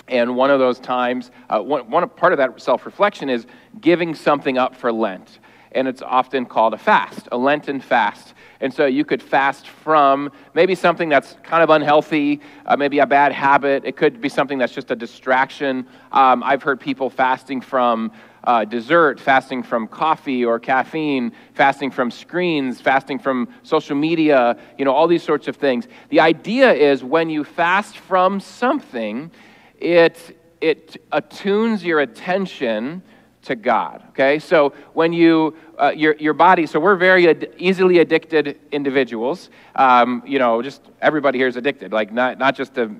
And 0.09 0.35
one 0.35 0.51
of 0.51 0.59
those 0.59 0.81
times, 0.81 1.31
uh, 1.49 1.61
one, 1.61 1.89
one 1.89 2.09
part 2.09 2.33
of 2.33 2.39
that 2.39 2.59
self 2.59 2.85
reflection 2.85 3.29
is 3.29 3.45
giving 3.79 4.13
something 4.13 4.57
up 4.57 4.75
for 4.75 4.91
Lent 4.91 5.39
and 5.71 5.87
it's 5.87 6.01
often 6.01 6.45
called 6.45 6.73
a 6.73 6.77
fast, 6.77 7.27
a 7.31 7.37
Lenten 7.37 7.79
fast. 7.79 8.33
And 8.59 8.73
so 8.73 8.85
you 8.85 9.05
could 9.05 9.21
fast 9.21 9.67
from 9.67 10.31
maybe 10.53 10.73
something 10.73 11.09
that's 11.09 11.35
kind 11.43 11.61
of 11.61 11.69
unhealthy, 11.69 12.41
uh, 12.65 12.75
maybe 12.75 12.99
a 12.99 13.05
bad 13.05 13.31
habit. 13.31 13.85
It 13.85 13.95
could 13.95 14.19
be 14.19 14.29
something 14.29 14.57
that's 14.57 14.73
just 14.73 14.89
a 14.89 14.95
distraction. 14.95 15.87
Um, 16.11 16.43
I've 16.43 16.63
heard 16.63 16.79
people 16.79 17.09
fasting 17.09 17.61
from 17.61 18.11
uh, 18.43 18.63
dessert, 18.63 19.19
fasting 19.19 19.61
from 19.61 19.87
coffee 19.87 20.45
or 20.45 20.59
caffeine, 20.59 21.33
fasting 21.53 21.91
from 21.91 22.09
screens, 22.09 22.79
fasting 22.79 23.19
from 23.19 23.49
social 23.61 23.95
media, 23.95 24.57
you 24.77 24.85
know, 24.85 24.93
all 24.93 25.07
these 25.07 25.23
sorts 25.23 25.47
of 25.47 25.57
things. 25.57 25.87
The 26.09 26.21
idea 26.21 26.73
is 26.73 27.03
when 27.03 27.29
you 27.29 27.43
fast 27.43 27.97
from 27.97 28.39
something, 28.39 29.31
it, 29.77 30.37
it 30.61 31.01
attunes 31.11 31.83
your 31.83 31.99
attention 31.99 33.03
to 33.47 33.55
God. 33.55 34.03
Okay, 34.09 34.39
so 34.39 34.73
when 34.93 35.13
you 35.13 35.55
uh, 35.79 35.91
your 35.95 36.15
your 36.15 36.33
body, 36.33 36.65
so 36.65 36.79
we're 36.79 36.95
very 36.95 37.29
ad- 37.29 37.49
easily 37.57 37.99
addicted 37.99 38.59
individuals. 38.71 39.49
Um, 39.75 40.21
you 40.25 40.37
know, 40.37 40.61
just 40.61 40.81
everybody 41.01 41.39
here 41.39 41.47
is 41.47 41.55
addicted. 41.55 41.91
Like 41.91 42.11
not 42.11 42.37
not 42.37 42.55
just 42.55 42.75
to 42.75 42.95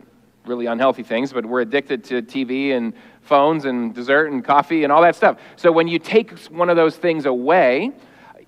really 0.46 0.66
unhealthy 0.66 1.04
things, 1.04 1.34
but 1.34 1.46
we're 1.46 1.62
addicted 1.62 2.04
to 2.06 2.22
TV 2.22 2.72
and 2.72 2.94
phones 3.22 3.66
and 3.66 3.94
dessert 3.94 4.32
and 4.32 4.44
coffee 4.44 4.84
and 4.86 4.92
all 4.94 5.02
that 5.02 5.16
stuff. 5.16 5.38
So 5.58 5.72
when 5.72 5.90
you 5.90 6.00
take 6.00 6.32
one 6.48 6.70
of 6.70 6.78
those 6.78 6.96
things 6.96 7.26
away, 7.26 7.92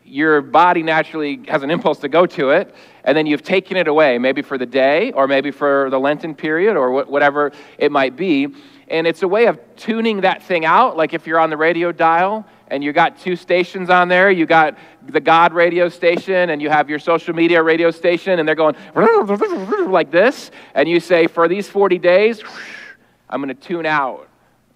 your 0.05 0.41
body 0.41 0.81
naturally 0.81 1.41
has 1.49 1.61
an 1.61 1.69
impulse 1.69 1.99
to 1.99 2.07
go 2.07 2.25
to 2.25 2.51
it, 2.51 2.73
and 3.03 3.17
then 3.17 3.25
you've 3.25 3.43
taken 3.43 3.75
it 3.75 3.89
away, 3.89 4.17
maybe 4.17 4.41
for 4.41 4.57
the 4.57 4.65
day 4.65 5.11
or 5.11 5.27
maybe 5.27 5.51
for 5.51 5.89
the 5.89 5.99
Lenten 5.99 6.33
period 6.33 6.77
or 6.77 7.03
wh- 7.03 7.09
whatever 7.09 7.51
it 7.77 7.91
might 7.91 8.15
be 8.15 8.47
and 8.89 9.05
it's 9.05 9.21
a 9.21 9.27
way 9.27 9.45
of 9.45 9.59
tuning 9.75 10.21
that 10.21 10.43
thing 10.43 10.65
out. 10.65 10.97
Like 10.97 11.13
if 11.13 11.27
you're 11.27 11.39
on 11.39 11.49
the 11.49 11.57
radio 11.57 11.91
dial 11.91 12.45
and 12.67 12.83
you 12.83 12.93
got 12.93 13.19
two 13.19 13.35
stations 13.35 13.89
on 13.89 14.07
there, 14.09 14.29
you 14.31 14.45
got 14.45 14.77
the 15.07 15.19
God 15.19 15.53
radio 15.53 15.89
station 15.89 16.49
and 16.49 16.61
you 16.61 16.69
have 16.69 16.89
your 16.89 16.99
social 16.99 17.33
media 17.33 17.61
radio 17.63 17.91
station, 17.91 18.39
and 18.39 18.47
they're 18.47 18.55
going 18.55 18.75
like 19.91 20.11
this, 20.11 20.51
and 20.75 20.87
you 20.87 20.99
say, 20.99 21.27
for 21.27 21.47
these 21.47 21.67
40 21.67 21.97
days, 21.97 22.43
I'm 23.29 23.41
going 23.41 23.55
to 23.55 23.61
tune 23.61 23.85
out 23.85 24.27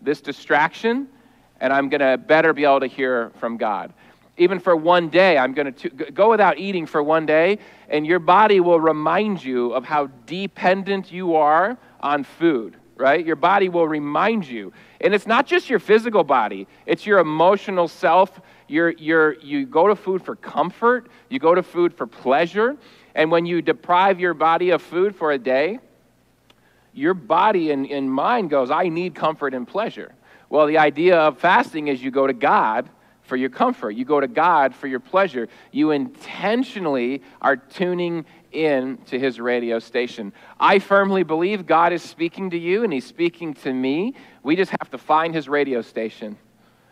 this 0.02 0.22
distraction, 0.22 1.08
and 1.60 1.72
I'm 1.72 1.90
going 1.90 2.02
to 2.02 2.18
better 2.18 2.54
be 2.54 2.66
able 2.66 2.82
to 2.82 2.88
hear 2.88 3.32
from 3.40 3.58
God. 3.58 3.94
even 4.38 4.60
for 4.60 4.76
one 4.76 5.10
day. 5.10 5.38
I'm 5.38 5.54
going 5.54 5.74
to 5.74 5.90
go 5.90 6.30
without 6.32 6.58
eating 6.58 6.88
for 6.88 7.02
one 7.04 7.26
day, 7.26 7.60
and 7.90 8.06
your 8.06 8.20
body 8.20 8.60
will 8.60 8.80
remind 8.80 9.44
you 9.44 9.72
of 9.74 9.86
how 9.86 10.08
dependent 10.26 11.12
you 11.12 11.36
are 11.36 11.78
on 12.00 12.24
food, 12.24 12.76
right? 13.04 13.26
Your 13.26 13.36
body 13.36 13.68
will 13.68 13.86
remind 13.86 14.48
you. 14.48 14.72
And 15.02 15.14
it's 15.14 15.28
not 15.28 15.46
just 15.46 15.70
your 15.70 15.80
physical 15.80 16.24
body, 16.24 16.68
it's 16.86 17.06
your 17.06 17.20
emotional 17.20 17.90
self. 17.90 18.40
You're, 18.70 18.92
you're, 18.92 19.34
you 19.42 19.66
go 19.66 19.88
to 19.88 19.96
food 19.96 20.24
for 20.24 20.38
comfort, 20.38 21.10
you 21.28 21.38
go 21.38 21.54
to 21.54 21.62
food 21.62 21.94
for 21.94 22.08
pleasure. 22.08 22.78
And 23.14 23.30
when 23.30 23.46
you 23.46 23.62
deprive 23.62 24.22
your 24.22 24.34
body 24.34 24.70
of 24.70 24.82
food 24.82 25.18
for 25.18 25.34
a 25.34 25.38
day, 25.38 25.80
your 26.94 27.14
body 27.14 27.72
and, 27.72 27.86
and 27.88 28.10
mind 28.10 28.50
goes, 28.50 28.72
I 28.72 28.88
need 28.88 29.16
comfort 29.16 29.54
and 29.54 29.68
pleasure. 29.68 30.16
Well, 30.50 30.66
the 30.66 30.78
idea 30.78 31.18
of 31.18 31.40
fasting 31.40 31.90
is 31.90 32.02
you 32.02 32.10
go 32.10 32.26
to 32.26 32.34
God 32.34 32.90
for 33.24 33.36
your 33.36 33.50
comfort. 33.50 33.92
You 33.92 34.06
go 34.06 34.22
to 34.22 34.28
God 34.30 34.74
for 34.74 34.88
your 34.88 35.02
pleasure. 35.02 35.50
You 35.72 35.92
intentionally 35.92 37.22
are 37.42 37.58
tuning 37.58 38.26
in 38.54 38.98
to 39.08 39.20
his 39.20 39.40
radio 39.40 39.80
station. 39.80 40.34
I 40.60 40.80
firmly 40.80 41.24
believe 41.24 41.66
God 41.66 41.94
is 41.94 42.02
speaking 42.02 42.52
to 42.52 42.58
you 42.58 42.84
and 42.84 42.94
he's 42.94 43.06
speaking 43.06 43.54
to 43.56 43.74
me. 43.74 44.16
We 44.44 44.56
just 44.56 44.72
have 44.72 44.90
to 44.92 44.98
find 44.98 45.34
his 45.34 45.50
radio 45.50 45.82
station 45.82 46.38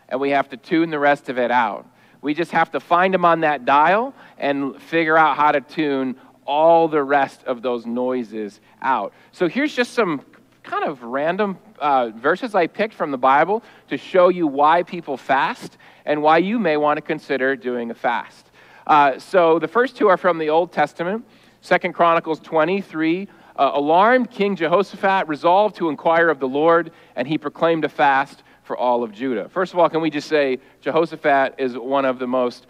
and 0.10 0.20
we 0.20 0.32
have 0.32 0.50
to 0.50 0.58
tune 0.58 0.89
the 0.89 1.00
rest 1.00 1.30
of 1.30 1.38
it 1.38 1.51
out. 1.51 1.88
We 2.22 2.34
just 2.34 2.51
have 2.51 2.72
to 2.72 2.80
find 2.80 3.15
him 3.15 3.25
on 3.25 3.41
that 3.41 3.65
dial 3.65 4.13
and 4.38 4.80
figure 4.82 5.18
out 5.18 5.38
how 5.38 5.51
to 5.51 5.62
tune 5.62 6.15
all 6.46 6.88
the 6.88 7.01
rest 7.01 7.44
of 7.46 7.62
those 7.62 7.86
noises 7.86 8.60
out. 8.82 9.13
So 9.32 9.48
here's 9.48 9.74
just 9.74 9.94
some 9.94 10.22
kind 10.63 10.84
of 10.84 11.01
random 11.01 11.58
uh, 11.80 12.10
verses 12.15 12.53
I 12.53 12.68
picked 12.68 12.94
from 12.94 13.12
the 13.12 13.18
Bible 13.18 13.63
to 13.89 13.98
show 13.98 14.30
you 14.30 14.48
why 14.48 14.84
people 14.84 15.18
fast 15.18 15.77
and 16.06 16.22
why 16.22 16.38
you 16.38 16.60
may 16.60 16.77
want 16.77 16.98
to 16.98 17.01
consider 17.01 17.56
doing 17.56 17.89
a 17.91 17.96
fast. 17.96 18.51
Uh, 18.86 19.18
so 19.20 19.60
the 19.60 19.68
first 19.68 19.96
two 19.96 20.08
are 20.08 20.18
from 20.18 20.38
the 20.38 20.50
Old 20.50 20.72
Testament. 20.72 21.25
Second 21.62 21.94
Chronicles 21.94 22.39
23. 22.39 23.27
Uh, 23.56 23.72
alarmed, 23.74 24.32
King 24.32 24.56
Jehoshaphat 24.56 25.27
resolved 25.27 25.75
to 25.75 25.89
inquire 25.89 26.30
of 26.30 26.39
the 26.39 26.48
Lord, 26.48 26.91
and 27.15 27.27
he 27.27 27.38
proclaimed 27.38 27.86
a 27.86 27.89
fast 27.89 28.44
for 28.63 28.75
all 28.75 29.03
of 29.03 29.12
Judah. 29.12 29.50
First 29.50 29.74
of 29.74 29.80
all, 29.80 29.89
can 29.89 30.01
we 30.01 30.10
just 30.10 30.27
say 30.27 30.60
Jehoshaphat 30.82 31.56
is 31.58 31.77
one 31.77 32.06
of 32.06 32.18
the 32.18 32.27
most 32.27 32.65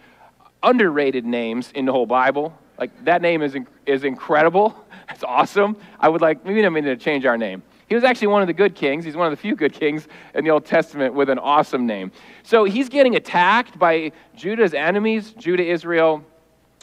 underrated 0.63 1.25
names 1.25 1.71
in 1.74 1.86
the 1.86 1.91
whole 1.91 2.05
Bible? 2.05 2.57
Like, 2.77 3.05
that 3.05 3.21
name 3.21 3.41
is, 3.41 3.55
is 3.86 4.03
incredible. 4.03 4.75
It's 5.10 5.25
awesome. 5.25 5.75
I 6.00 6.07
would 6.07 6.21
like, 6.21 6.45
maybe 6.45 6.63
I'm 6.63 6.71
going 6.71 6.86
to 6.86 6.95
change 6.95 7.25
our 7.25 7.38
name. 7.38 7.63
He 7.89 7.95
was 7.95 8.05
actually 8.05 8.27
one 8.27 8.41
of 8.41 8.48
the 8.48 8.53
good 8.53 8.75
kings. 8.75 9.03
He's 9.03 9.17
one 9.17 9.27
of 9.27 9.31
the 9.31 9.41
few 9.41 9.57
good 9.57 9.74
kings 9.74 10.07
in 10.33 10.45
the 10.45 10.51
Old 10.51 10.65
Testament 10.65 11.13
with 11.13 11.29
an 11.29 11.38
awesome 11.38 11.86
name. 11.86 12.13
So 12.43 12.63
he's 12.63 12.88
getting 12.88 13.17
attacked 13.17 13.77
by 13.77 14.13
Judah's 14.33 14.74
enemies, 14.74 15.33
Judah, 15.33 15.65
Israel. 15.65 16.24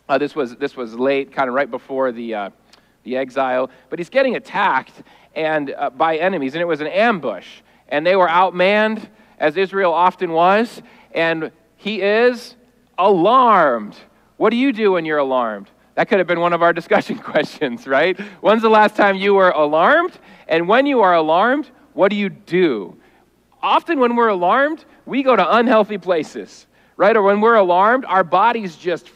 Uh, 0.08 0.16
this, 0.16 0.34
was, 0.34 0.56
this 0.56 0.76
was 0.76 0.94
late, 0.94 1.32
kind 1.32 1.48
of 1.48 1.54
right 1.54 1.70
before 1.70 2.12
the, 2.12 2.34
uh, 2.34 2.50
the 3.04 3.16
exile. 3.16 3.70
But 3.90 3.98
he's 3.98 4.08
getting 4.08 4.36
attacked 4.36 5.02
and, 5.34 5.74
uh, 5.76 5.90
by 5.90 6.16
enemies, 6.16 6.54
and 6.54 6.62
it 6.62 6.66
was 6.66 6.80
an 6.80 6.86
ambush. 6.86 7.46
And 7.88 8.06
they 8.06 8.16
were 8.16 8.28
outmanned, 8.28 9.06
as 9.38 9.56
Israel 9.56 9.92
often 9.92 10.32
was. 10.32 10.82
And 11.12 11.52
he 11.76 12.00
is 12.00 12.56
alarmed. 12.96 13.96
What 14.38 14.50
do 14.50 14.56
you 14.56 14.72
do 14.72 14.92
when 14.92 15.04
you're 15.04 15.18
alarmed? 15.18 15.70
That 15.94 16.08
could 16.08 16.18
have 16.18 16.26
been 16.26 16.40
one 16.40 16.52
of 16.52 16.62
our 16.62 16.72
discussion 16.80 17.18
questions, 17.18 17.86
right? 17.86 18.18
When's 18.40 18.62
the 18.62 18.70
last 18.70 18.96
time 18.96 19.16
you 19.16 19.34
were 19.34 19.50
alarmed? 19.50 20.18
And 20.46 20.68
when 20.68 20.86
you 20.86 21.00
are 21.02 21.14
alarmed, 21.14 21.70
what 21.92 22.08
do 22.08 22.16
you 22.16 22.30
do? 22.30 22.96
Often, 23.60 23.98
when 23.98 24.14
we're 24.14 24.28
alarmed, 24.28 24.84
we 25.04 25.22
go 25.22 25.34
to 25.34 25.56
unhealthy 25.56 25.98
places, 25.98 26.66
right? 26.96 27.16
Or 27.16 27.22
when 27.22 27.40
we're 27.40 27.56
alarmed, 27.56 28.04
our 28.04 28.22
bodies 28.22 28.76
just 28.76 29.10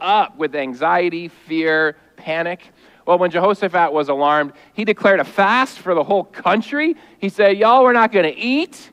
up 0.00 0.36
with 0.36 0.54
anxiety, 0.54 1.28
fear, 1.28 1.96
panic. 2.16 2.72
Well, 3.06 3.18
when 3.18 3.30
Jehoshaphat 3.30 3.92
was 3.92 4.08
alarmed, 4.08 4.52
he 4.72 4.84
declared 4.84 5.20
a 5.20 5.24
fast 5.24 5.78
for 5.78 5.94
the 5.94 6.02
whole 6.02 6.24
country. 6.24 6.96
He 7.18 7.28
said, 7.28 7.58
Y'all, 7.58 7.82
we're 7.82 7.92
not 7.92 8.12
going 8.12 8.32
to 8.32 8.38
eat, 8.38 8.90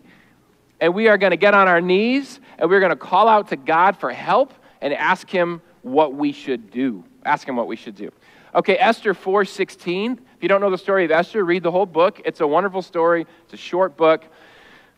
and 0.79 0.93
we 0.93 1.07
are 1.07 1.17
going 1.17 1.31
to 1.31 1.37
get 1.37 1.53
on 1.53 1.67
our 1.67 1.79
knees, 1.79 2.39
and 2.57 2.69
we're 2.69 2.79
going 2.79 2.91
to 2.91 2.95
call 2.95 3.27
out 3.27 3.47
to 3.49 3.55
God 3.55 3.97
for 3.97 4.11
help 4.11 4.53
and 4.81 4.93
ask 4.93 5.29
Him 5.29 5.61
what 5.81 6.13
we 6.13 6.31
should 6.31 6.71
do. 6.71 7.03
Ask 7.25 7.47
Him 7.47 7.55
what 7.55 7.67
we 7.67 7.75
should 7.75 7.95
do. 7.95 8.11
Okay, 8.53 8.77
Esther 8.77 9.13
4:16. 9.13 10.19
If 10.35 10.43
you 10.43 10.49
don't 10.49 10.59
know 10.59 10.69
the 10.69 10.77
story 10.77 11.05
of 11.05 11.11
Esther, 11.11 11.45
read 11.45 11.63
the 11.63 11.71
whole 11.71 11.85
book. 11.85 12.19
It's 12.25 12.41
a 12.41 12.47
wonderful 12.47 12.81
story. 12.81 13.25
It's 13.45 13.53
a 13.53 13.57
short 13.57 13.95
book. 13.95 14.25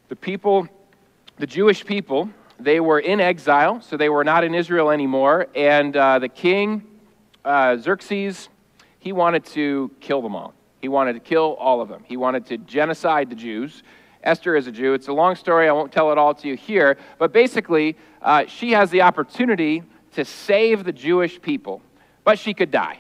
The 0.07 0.15
people, 0.15 0.67
the 1.37 1.45
Jewish 1.45 1.85
people, 1.85 2.29
they 2.63 2.79
were 2.79 2.99
in 2.99 3.19
exile, 3.19 3.81
so 3.81 3.97
they 3.97 4.09
were 4.09 4.23
not 4.23 4.43
in 4.43 4.55
Israel 4.55 4.89
anymore. 4.89 5.47
And 5.55 5.95
uh, 5.95 6.19
the 6.19 6.29
king, 6.29 6.83
uh, 7.43 7.77
Xerxes, 7.77 8.49
he 8.99 9.11
wanted 9.11 9.45
to 9.47 9.91
kill 9.99 10.21
them 10.21 10.35
all. 10.35 10.53
He 10.81 10.87
wanted 10.87 11.13
to 11.13 11.19
kill 11.19 11.55
all 11.59 11.81
of 11.81 11.89
them. 11.89 12.03
He 12.05 12.17
wanted 12.17 12.45
to 12.47 12.57
genocide 12.57 13.29
the 13.29 13.35
Jews. 13.35 13.83
Esther 14.23 14.55
is 14.55 14.67
a 14.67 14.71
Jew. 14.71 14.93
It's 14.93 15.09
a 15.09 15.13
long 15.13 15.35
story. 15.35 15.67
I 15.67 15.71
won't 15.73 15.91
tell 15.91 16.11
it 16.11 16.17
all 16.17 16.33
to 16.35 16.47
you 16.47 16.55
here. 16.55 16.97
But 17.17 17.33
basically, 17.33 17.97
uh, 18.21 18.45
she 18.47 18.71
has 18.71 18.89
the 18.89 19.01
opportunity 19.01 19.83
to 20.13 20.23
save 20.23 20.83
the 20.83 20.93
Jewish 20.93 21.41
people, 21.41 21.81
but 22.23 22.39
she 22.39 22.53
could 22.53 22.71
die. 22.71 22.99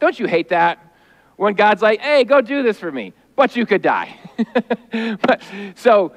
Don't 0.00 0.18
you 0.18 0.26
hate 0.26 0.48
that? 0.48 0.78
When 1.36 1.54
God's 1.54 1.82
like, 1.82 2.00
hey, 2.00 2.24
go 2.24 2.40
do 2.40 2.62
this 2.62 2.78
for 2.78 2.90
me, 2.90 3.12
but 3.36 3.56
you 3.56 3.66
could 3.66 3.82
die. 3.82 4.16
but, 4.92 5.42
so 5.74 6.12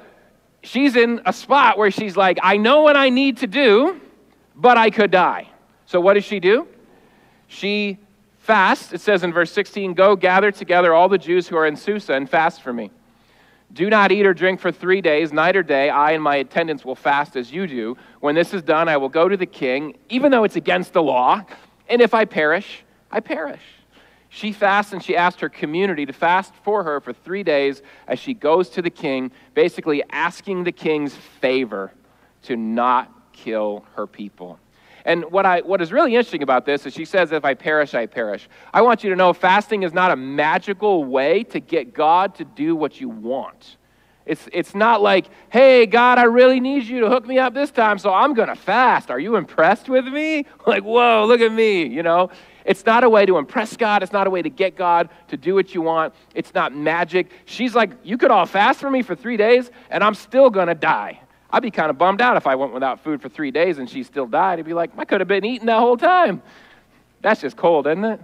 she's 0.66 0.96
in 0.96 1.20
a 1.24 1.32
spot 1.32 1.78
where 1.78 1.90
she's 1.90 2.16
like, 2.16 2.38
I 2.42 2.56
know 2.56 2.82
what 2.82 2.96
I 2.96 3.08
need 3.08 3.38
to 3.38 3.46
do, 3.46 4.00
but 4.54 4.76
I 4.76 4.90
could 4.90 5.10
die. 5.10 5.48
So 5.86 6.00
what 6.00 6.14
does 6.14 6.24
she 6.24 6.40
do? 6.40 6.66
She 7.46 7.98
fasts. 8.38 8.92
It 8.92 9.00
says 9.00 9.22
in 9.22 9.32
verse 9.32 9.52
16, 9.52 9.94
Go 9.94 10.16
gather 10.16 10.50
together 10.50 10.92
all 10.92 11.08
the 11.08 11.18
Jews 11.18 11.46
who 11.48 11.56
are 11.56 11.66
in 11.66 11.76
Susa 11.76 12.14
and 12.14 12.28
fast 12.28 12.62
for 12.62 12.72
me. 12.72 12.90
Do 13.72 13.90
not 13.90 14.12
eat 14.12 14.26
or 14.26 14.34
drink 14.34 14.60
for 14.60 14.70
three 14.70 15.00
days, 15.00 15.32
night 15.32 15.56
or 15.56 15.62
day. 15.62 15.90
I 15.90 16.12
and 16.12 16.22
my 16.22 16.36
attendants 16.36 16.84
will 16.84 16.94
fast 16.94 17.36
as 17.36 17.52
you 17.52 17.66
do. 17.66 17.96
When 18.20 18.34
this 18.34 18.54
is 18.54 18.62
done, 18.62 18.88
I 18.88 18.96
will 18.96 19.08
go 19.08 19.28
to 19.28 19.36
the 19.36 19.46
king, 19.46 19.96
even 20.08 20.30
though 20.30 20.44
it's 20.44 20.56
against 20.56 20.92
the 20.92 21.02
law. 21.02 21.42
And 21.88 22.00
if 22.00 22.14
I 22.14 22.24
perish, 22.24 22.84
I 23.10 23.20
perish. 23.20 23.60
She 24.28 24.52
fasts 24.52 24.92
and 24.92 25.02
she 25.02 25.16
asked 25.16 25.40
her 25.40 25.48
community 25.48 26.04
to 26.06 26.12
fast 26.12 26.52
for 26.62 26.82
her 26.84 27.00
for 27.00 27.12
three 27.12 27.42
days 27.42 27.82
as 28.06 28.18
she 28.18 28.34
goes 28.34 28.68
to 28.70 28.82
the 28.82 28.90
king, 28.90 29.30
basically 29.54 30.02
asking 30.10 30.64
the 30.64 30.72
king's 30.72 31.14
favor 31.40 31.92
to 32.42 32.56
not 32.56 33.32
kill 33.32 33.84
her 33.94 34.06
people. 34.06 34.58
And 35.04 35.24
what, 35.30 35.46
I, 35.46 35.60
what 35.60 35.80
is 35.80 35.92
really 35.92 36.16
interesting 36.16 36.42
about 36.42 36.66
this 36.66 36.84
is 36.84 36.92
she 36.92 37.04
says, 37.04 37.30
If 37.30 37.44
I 37.44 37.54
perish, 37.54 37.94
I 37.94 38.06
perish. 38.06 38.48
I 38.74 38.82
want 38.82 39.04
you 39.04 39.10
to 39.10 39.16
know 39.16 39.32
fasting 39.32 39.84
is 39.84 39.92
not 39.92 40.10
a 40.10 40.16
magical 40.16 41.04
way 41.04 41.44
to 41.44 41.60
get 41.60 41.94
God 41.94 42.34
to 42.36 42.44
do 42.44 42.74
what 42.74 43.00
you 43.00 43.08
want. 43.08 43.76
It's, 44.26 44.48
it's 44.52 44.74
not 44.74 45.02
like, 45.02 45.26
hey, 45.50 45.86
God, 45.86 46.18
I 46.18 46.24
really 46.24 46.58
need 46.58 46.82
you 46.82 47.00
to 47.00 47.08
hook 47.08 47.24
me 47.24 47.38
up 47.38 47.54
this 47.54 47.70
time, 47.70 47.96
so 47.96 48.12
I'm 48.12 48.34
going 48.34 48.48
to 48.48 48.56
fast. 48.56 49.08
Are 49.08 49.20
you 49.20 49.36
impressed 49.36 49.88
with 49.88 50.04
me? 50.04 50.44
Like, 50.66 50.82
whoa, 50.82 51.24
look 51.28 51.40
at 51.40 51.52
me, 51.52 51.86
you 51.86 52.02
know? 52.02 52.30
It's 52.66 52.84
not 52.84 53.04
a 53.04 53.08
way 53.08 53.24
to 53.24 53.38
impress 53.38 53.76
God. 53.76 54.02
It's 54.02 54.12
not 54.12 54.26
a 54.26 54.30
way 54.30 54.42
to 54.42 54.50
get 54.50 54.76
God 54.76 55.08
to 55.28 55.36
do 55.36 55.54
what 55.54 55.72
you 55.72 55.82
want. 55.82 56.12
It's 56.34 56.52
not 56.52 56.74
magic. 56.74 57.30
She's 57.44 57.74
like, 57.74 57.92
You 58.02 58.18
could 58.18 58.30
all 58.30 58.44
fast 58.44 58.80
for 58.80 58.90
me 58.90 59.02
for 59.02 59.14
three 59.14 59.36
days, 59.36 59.70
and 59.88 60.02
I'm 60.02 60.14
still 60.14 60.50
going 60.50 60.66
to 60.66 60.74
die. 60.74 61.20
I'd 61.48 61.62
be 61.62 61.70
kind 61.70 61.90
of 61.90 61.96
bummed 61.96 62.20
out 62.20 62.36
if 62.36 62.46
I 62.46 62.56
went 62.56 62.74
without 62.74 63.04
food 63.04 63.22
for 63.22 63.28
three 63.28 63.52
days 63.52 63.78
and 63.78 63.88
she 63.88 64.02
still 64.02 64.26
died. 64.26 64.58
I'd 64.58 64.64
be 64.64 64.74
like, 64.74 64.90
I 64.98 65.04
could 65.04 65.20
have 65.20 65.28
been 65.28 65.44
eating 65.44 65.66
that 65.66 65.78
whole 65.78 65.96
time. 65.96 66.42
That's 67.22 67.40
just 67.40 67.56
cold, 67.56 67.86
isn't 67.86 68.04
it? 68.04 68.20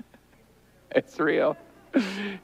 it's 0.90 1.18
real. 1.18 1.56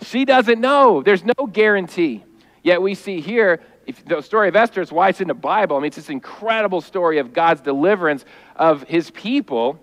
She 0.02 0.24
doesn't 0.24 0.60
know. 0.60 1.02
There's 1.02 1.24
no 1.24 1.46
guarantee. 1.46 2.24
Yet 2.62 2.80
we 2.80 2.94
see 2.94 3.20
here 3.20 3.60
if 3.86 4.04
the 4.04 4.22
story 4.22 4.48
of 4.48 4.56
Esther 4.56 4.80
is 4.80 4.92
why 4.92 5.08
it's 5.08 5.20
in 5.20 5.28
the 5.28 5.34
Bible. 5.34 5.76
I 5.76 5.80
mean, 5.80 5.88
it's 5.88 5.96
this 5.96 6.08
incredible 6.08 6.80
story 6.80 7.18
of 7.18 7.32
God's 7.32 7.60
deliverance 7.60 8.24
of 8.54 8.84
his 8.84 9.10
people 9.10 9.80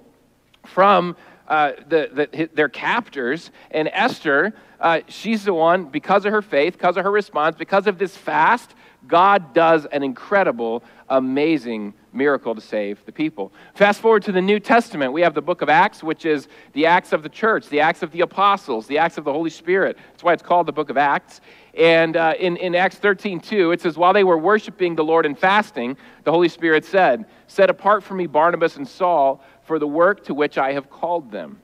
from 0.74 1.16
uh, 1.48 1.72
the, 1.88 2.28
the, 2.32 2.50
their 2.54 2.70
captors. 2.70 3.52
And 3.72 3.90
Esther, 3.92 4.54
uh, 4.80 5.02
she's 5.08 5.44
the 5.44 5.54
one, 5.54 5.86
because 5.86 6.26
of 6.26 6.32
her 6.32 6.42
faith, 6.42 6.74
because 6.74 6.96
of 6.96 7.04
her 7.04 7.12
response, 7.12 7.56
because 7.58 7.88
of 7.88 7.98
this 7.98 8.16
fast, 8.16 8.76
God 9.08 9.54
does 9.54 9.86
an 9.86 10.04
incredible, 10.04 10.84
amazing 11.10 11.94
miracle 12.12 12.54
to 12.54 12.62
save 12.62 13.04
the 13.06 13.12
people. 13.12 13.54
Fast 13.74 14.02
forward 14.02 14.24
to 14.24 14.32
the 14.32 14.42
New 14.42 14.60
Testament, 14.60 15.14
we 15.14 15.22
have 15.22 15.34
the 15.34 15.42
book 15.42 15.62
of 15.62 15.70
Acts, 15.70 16.04
which 16.04 16.26
is 16.26 16.48
the 16.74 16.86
Acts 16.86 17.14
of 17.14 17.24
the 17.24 17.30
church, 17.30 17.70
the 17.70 17.80
Acts 17.80 18.04
of 18.04 18.12
the 18.12 18.22
apostles, 18.22 18.88
the 18.88 18.98
Acts 18.98 19.18
of 19.18 19.24
the 19.24 19.32
Holy 19.32 19.50
Spirit. 19.50 19.98
That's 20.12 20.24
why 20.24 20.34
it's 20.34 20.44
called 20.44 20.68
the 20.68 20.74
book 20.74 20.90
of 20.90 20.98
Acts. 20.98 21.40
And 21.76 22.18
uh, 22.18 22.34
in, 22.38 22.58
in 22.58 22.76
Acts 22.76 22.98
13, 22.98 23.40
2, 23.40 23.72
it 23.72 23.82
says, 23.82 23.98
While 23.98 24.14
they 24.14 24.24
were 24.24 24.38
worshiping 24.38 24.96
the 24.96 25.04
Lord 25.04 25.26
and 25.26 25.38
fasting, 25.38 25.98
the 26.26 26.32
Holy 26.32 26.50
Spirit 26.50 26.84
said, 26.84 27.26
Set 27.48 27.70
apart 27.70 28.04
for 28.04 28.16
me 28.16 28.28
Barnabas 28.28 28.76
and 28.76 28.88
Saul 28.88 29.42
for 29.70 29.78
the 29.78 29.88
work 29.88 30.24
to 30.24 30.34
which 30.34 30.58
I 30.58 30.74
have 30.74 30.90
called 30.90 31.32
them. 31.32 31.62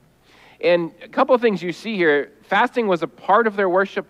And 0.60 0.92
a 1.02 1.08
couple 1.08 1.34
of 1.34 1.40
things 1.40 1.60
you 1.60 1.72
see 1.72 1.96
here 1.96 2.30
fasting 2.42 2.86
was 2.86 3.02
a 3.02 3.08
part 3.08 3.48
of 3.48 3.56
their 3.56 3.68
worship 3.68 4.06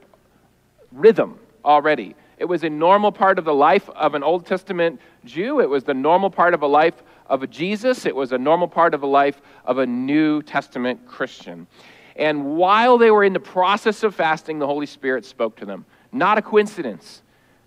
rhythm 0.93 1.39
already. 1.65 2.15
It 2.37 2.45
was 2.45 2.63
a 2.63 2.69
normal 2.69 3.11
part 3.11 3.39
of 3.39 3.47
the 3.47 3.55
life 3.55 3.89
of 3.89 4.15
an 4.15 4.23
Old 4.23 4.45
Testament 4.45 5.01
Jew. 5.25 5.61
It 5.61 5.71
was 5.71 5.83
the 5.83 5.95
normal 5.95 6.29
part 6.29 6.53
of 6.53 6.61
a 6.61 6.67
life 6.67 7.03
of 7.25 7.43
a 7.43 7.47
Jesus. 7.47 8.05
It 8.05 8.15
was 8.15 8.33
a 8.33 8.39
normal 8.39 8.69
part 8.69 8.93
of 8.93 9.01
the 9.01 9.07
life 9.07 9.41
of 9.65 9.79
a 9.79 9.87
New 9.87 10.43
Testament 10.43 11.07
Christian. 11.07 11.67
And 12.17 12.55
while 12.59 12.99
they 12.99 13.11
were 13.11 13.25
in 13.25 13.33
the 13.33 13.41
process 13.41 14.03
of 14.03 14.15
fasting, 14.15 14.59
the 14.59 14.67
Holy 14.67 14.85
Spirit 14.85 15.25
spoke 15.25 15.57
to 15.57 15.65
them. 15.65 15.87
Not 16.13 16.37
a 16.37 16.43
coincidence. 16.43 17.23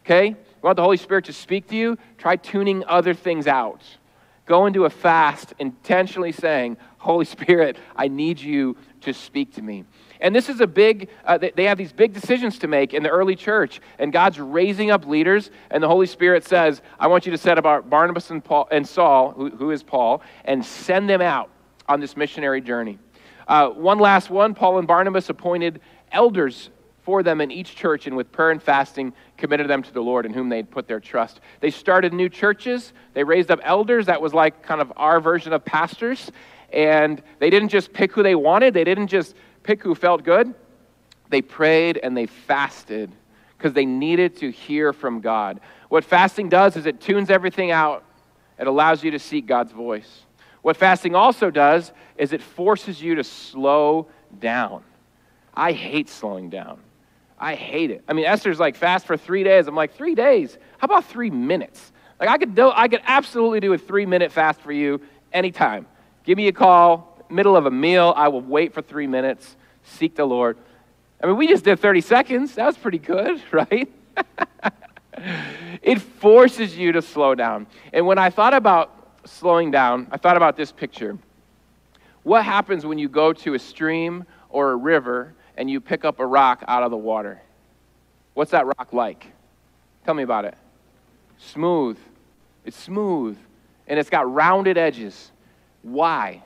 Okay? 0.06 0.28
You 0.28 0.36
want 0.62 0.76
the 0.76 0.84
Holy 0.84 0.98
Spirit 0.98 1.26
to 1.26 1.34
speak 1.34 1.68
to 1.70 1.76
you? 1.76 1.98
Try 2.20 2.36
tuning 2.36 2.84
other 2.86 3.16
things 3.16 3.48
out. 3.48 3.82
Go 4.50 4.66
into 4.66 4.86
a 4.86 4.90
fast 4.90 5.54
intentionally 5.60 6.32
saying, 6.32 6.78
Holy 6.98 7.26
Spirit, 7.26 7.78
I 7.96 8.08
need 8.08 8.40
you 8.40 8.78
to 9.02 9.14
speak 9.14 9.54
to 9.54 9.62
me. 9.62 9.86
And 10.22 10.36
this 10.36 10.50
is 10.50 10.60
a 10.60 10.66
big, 10.66 11.10
uh, 11.24 11.38
they 11.38 11.66
have 11.66 11.78
these 11.78 11.94
big 11.94 12.14
decisions 12.14 12.58
to 12.60 12.68
make 12.68 12.96
in 12.96 13.04
the 13.04 13.10
early 13.10 13.36
church. 13.36 13.80
And 14.00 14.12
God's 14.12 14.40
raising 14.40 14.90
up 14.90 15.06
leaders, 15.06 15.52
and 15.70 15.84
the 15.84 15.88
Holy 15.88 16.08
Spirit 16.08 16.48
says, 16.48 16.82
I 17.00 17.06
want 17.06 17.28
you 17.28 17.32
to 17.32 17.38
set 17.38 17.60
about 17.60 17.92
Barnabas 17.92 18.32
and, 18.32 18.44
Paul, 18.44 18.68
and 18.72 18.88
Saul, 18.88 19.34
who, 19.34 19.52
who 19.52 19.70
is 19.70 19.84
Paul, 19.84 20.24
and 20.46 20.66
send 20.66 21.08
them 21.08 21.22
out 21.22 21.52
on 21.88 22.00
this 22.00 22.18
missionary 22.18 22.60
journey. 22.60 22.98
Uh, 23.48 23.70
one 23.70 24.00
last 24.00 24.32
one 24.32 24.56
Paul 24.56 24.80
and 24.80 24.88
Barnabas 24.88 25.30
appointed 25.30 25.80
elders 26.12 26.72
for 27.10 27.24
them 27.24 27.42
in 27.42 27.50
each 27.50 27.76
church, 27.76 28.06
and 28.06 28.16
with 28.16 28.32
prayer 28.32 28.52
and 28.52 28.62
fasting, 28.62 29.12
committed 29.36 29.68
them 29.68 29.82
to 29.82 29.92
the 29.92 30.00
Lord 30.00 30.28
in 30.28 30.32
whom 30.32 30.48
they'd 30.48 30.70
put 30.70 30.88
their 30.88 31.00
trust. 31.00 31.40
They 31.60 31.72
started 31.72 32.14
new 32.14 32.30
churches, 32.30 32.94
they 33.16 33.24
raised 33.24 33.50
up 33.50 33.60
elders. 33.64 34.06
That 34.06 34.22
was 34.22 34.32
like 34.32 34.62
kind 34.62 34.80
of 34.80 34.94
our 34.96 35.20
version 35.20 35.52
of 35.52 35.66
pastors. 35.66 36.32
And 36.72 37.20
they 37.40 37.50
didn't 37.50 37.70
just 37.70 37.94
pick 37.94 38.12
who 38.12 38.22
they 38.22 38.36
wanted, 38.36 38.76
they 38.76 38.84
didn't 38.84 39.08
just 39.08 39.36
pick 39.64 39.82
who 39.82 39.96
felt 39.96 40.24
good. 40.24 40.54
They 41.30 41.42
prayed 41.42 41.98
and 41.98 42.16
they 42.16 42.28
fasted 42.28 43.12
because 43.58 43.74
they 43.74 43.88
needed 43.88 44.38
to 44.38 44.52
hear 44.52 44.94
from 44.94 45.20
God. 45.20 45.62
What 45.88 46.06
fasting 46.06 46.48
does 46.48 46.76
is 46.76 46.86
it 46.86 47.02
tunes 47.02 47.32
everything 47.32 47.72
out, 47.72 48.04
it 48.60 48.68
allows 48.68 49.04
you 49.04 49.10
to 49.10 49.20
seek 49.20 49.48
God's 49.48 49.72
voice. 49.72 50.26
What 50.62 50.78
fasting 50.78 51.16
also 51.16 51.50
does 51.50 51.92
is 52.18 52.34
it 52.34 52.44
forces 52.44 53.02
you 53.02 53.16
to 53.16 53.24
slow 53.24 54.10
down. 54.40 54.84
I 55.56 55.72
hate 55.72 56.08
slowing 56.08 56.52
down. 56.52 56.82
I 57.40 57.56
hate 57.56 57.92
it. 57.92 58.04
I 58.08 58.14
mean, 58.14 58.26
Esther's 58.26 58.60
like 58.60 58.76
fast 58.76 59.06
for 59.06 59.16
three 59.16 59.44
days. 59.44 59.68
I'm 59.68 59.76
like, 59.76 59.96
three 59.96 60.16
days? 60.16 60.58
How 60.78 60.86
about 60.86 61.06
three 61.06 61.30
minutes? 61.30 61.92
Like 62.20 62.30
I 62.30 62.38
could 62.38 62.54
do, 62.54 62.72
I 62.74 62.88
could 62.88 63.02
absolutely 63.06 63.62
do 63.62 63.74
a 63.74 63.78
three 63.78 64.06
minute 64.06 64.32
fast 64.32 64.60
for 64.62 64.72
you 64.72 65.02
anytime. 65.32 65.88
Give 66.26 66.38
me 66.38 66.48
a 66.48 66.52
call, 66.52 67.26
middle 67.30 67.56
of 67.56 67.66
a 67.66 67.72
meal. 67.72 68.14
I 68.16 68.28
will 68.28 68.42
wait 68.42 68.74
for 68.74 68.82
three 68.82 69.08
minutes, 69.08 69.56
seek 69.84 70.16
the 70.16 70.26
Lord. 70.26 70.58
I 71.24 71.28
mean, 71.28 71.38
we 71.38 71.48
just 71.48 71.64
did 71.64 71.80
30 71.80 72.02
seconds. 72.02 72.56
That 72.56 72.66
was 72.66 72.78
pretty 72.78 73.00
good, 73.00 73.42
right? 73.52 73.90
it 75.82 76.02
forces 76.02 76.78
you 76.78 76.92
to 76.94 77.02
slow 77.02 77.36
down. 77.36 77.68
And 77.94 78.06
when 78.06 78.18
I 78.18 78.30
thought 78.30 78.54
about 78.54 78.96
slowing 79.26 79.72
down, 79.72 80.08
I 80.12 80.18
thought 80.18 80.38
about 80.38 80.56
this 80.58 80.72
picture. 80.72 81.18
What 82.24 82.44
happens 82.44 82.86
when 82.86 82.98
you 82.98 83.08
go 83.08 83.32
to 83.34 83.54
a 83.54 83.60
stream 83.60 84.26
or 84.50 84.72
a 84.72 84.76
river 84.76 85.34
and 85.60 85.70
you 85.70 85.82
pick 85.82 86.06
up 86.06 86.22
a 86.22 86.26
rock 86.26 86.64
out 86.70 86.84
of 86.84 86.90
the 86.90 86.98
water? 86.98 87.42
What's 88.34 88.52
that 88.52 88.66
rock 88.66 88.94
like? 88.94 89.28
Tell 90.06 90.14
me 90.14 90.24
about 90.24 90.46
it. 90.46 90.56
Smooth. 91.38 92.00
It's 92.64 92.78
smooth. 92.78 93.38
And 93.86 94.00
it's 94.00 94.10
got 94.10 94.34
rounded 94.34 94.78
edges. 94.78 95.32
Why? 95.82 96.42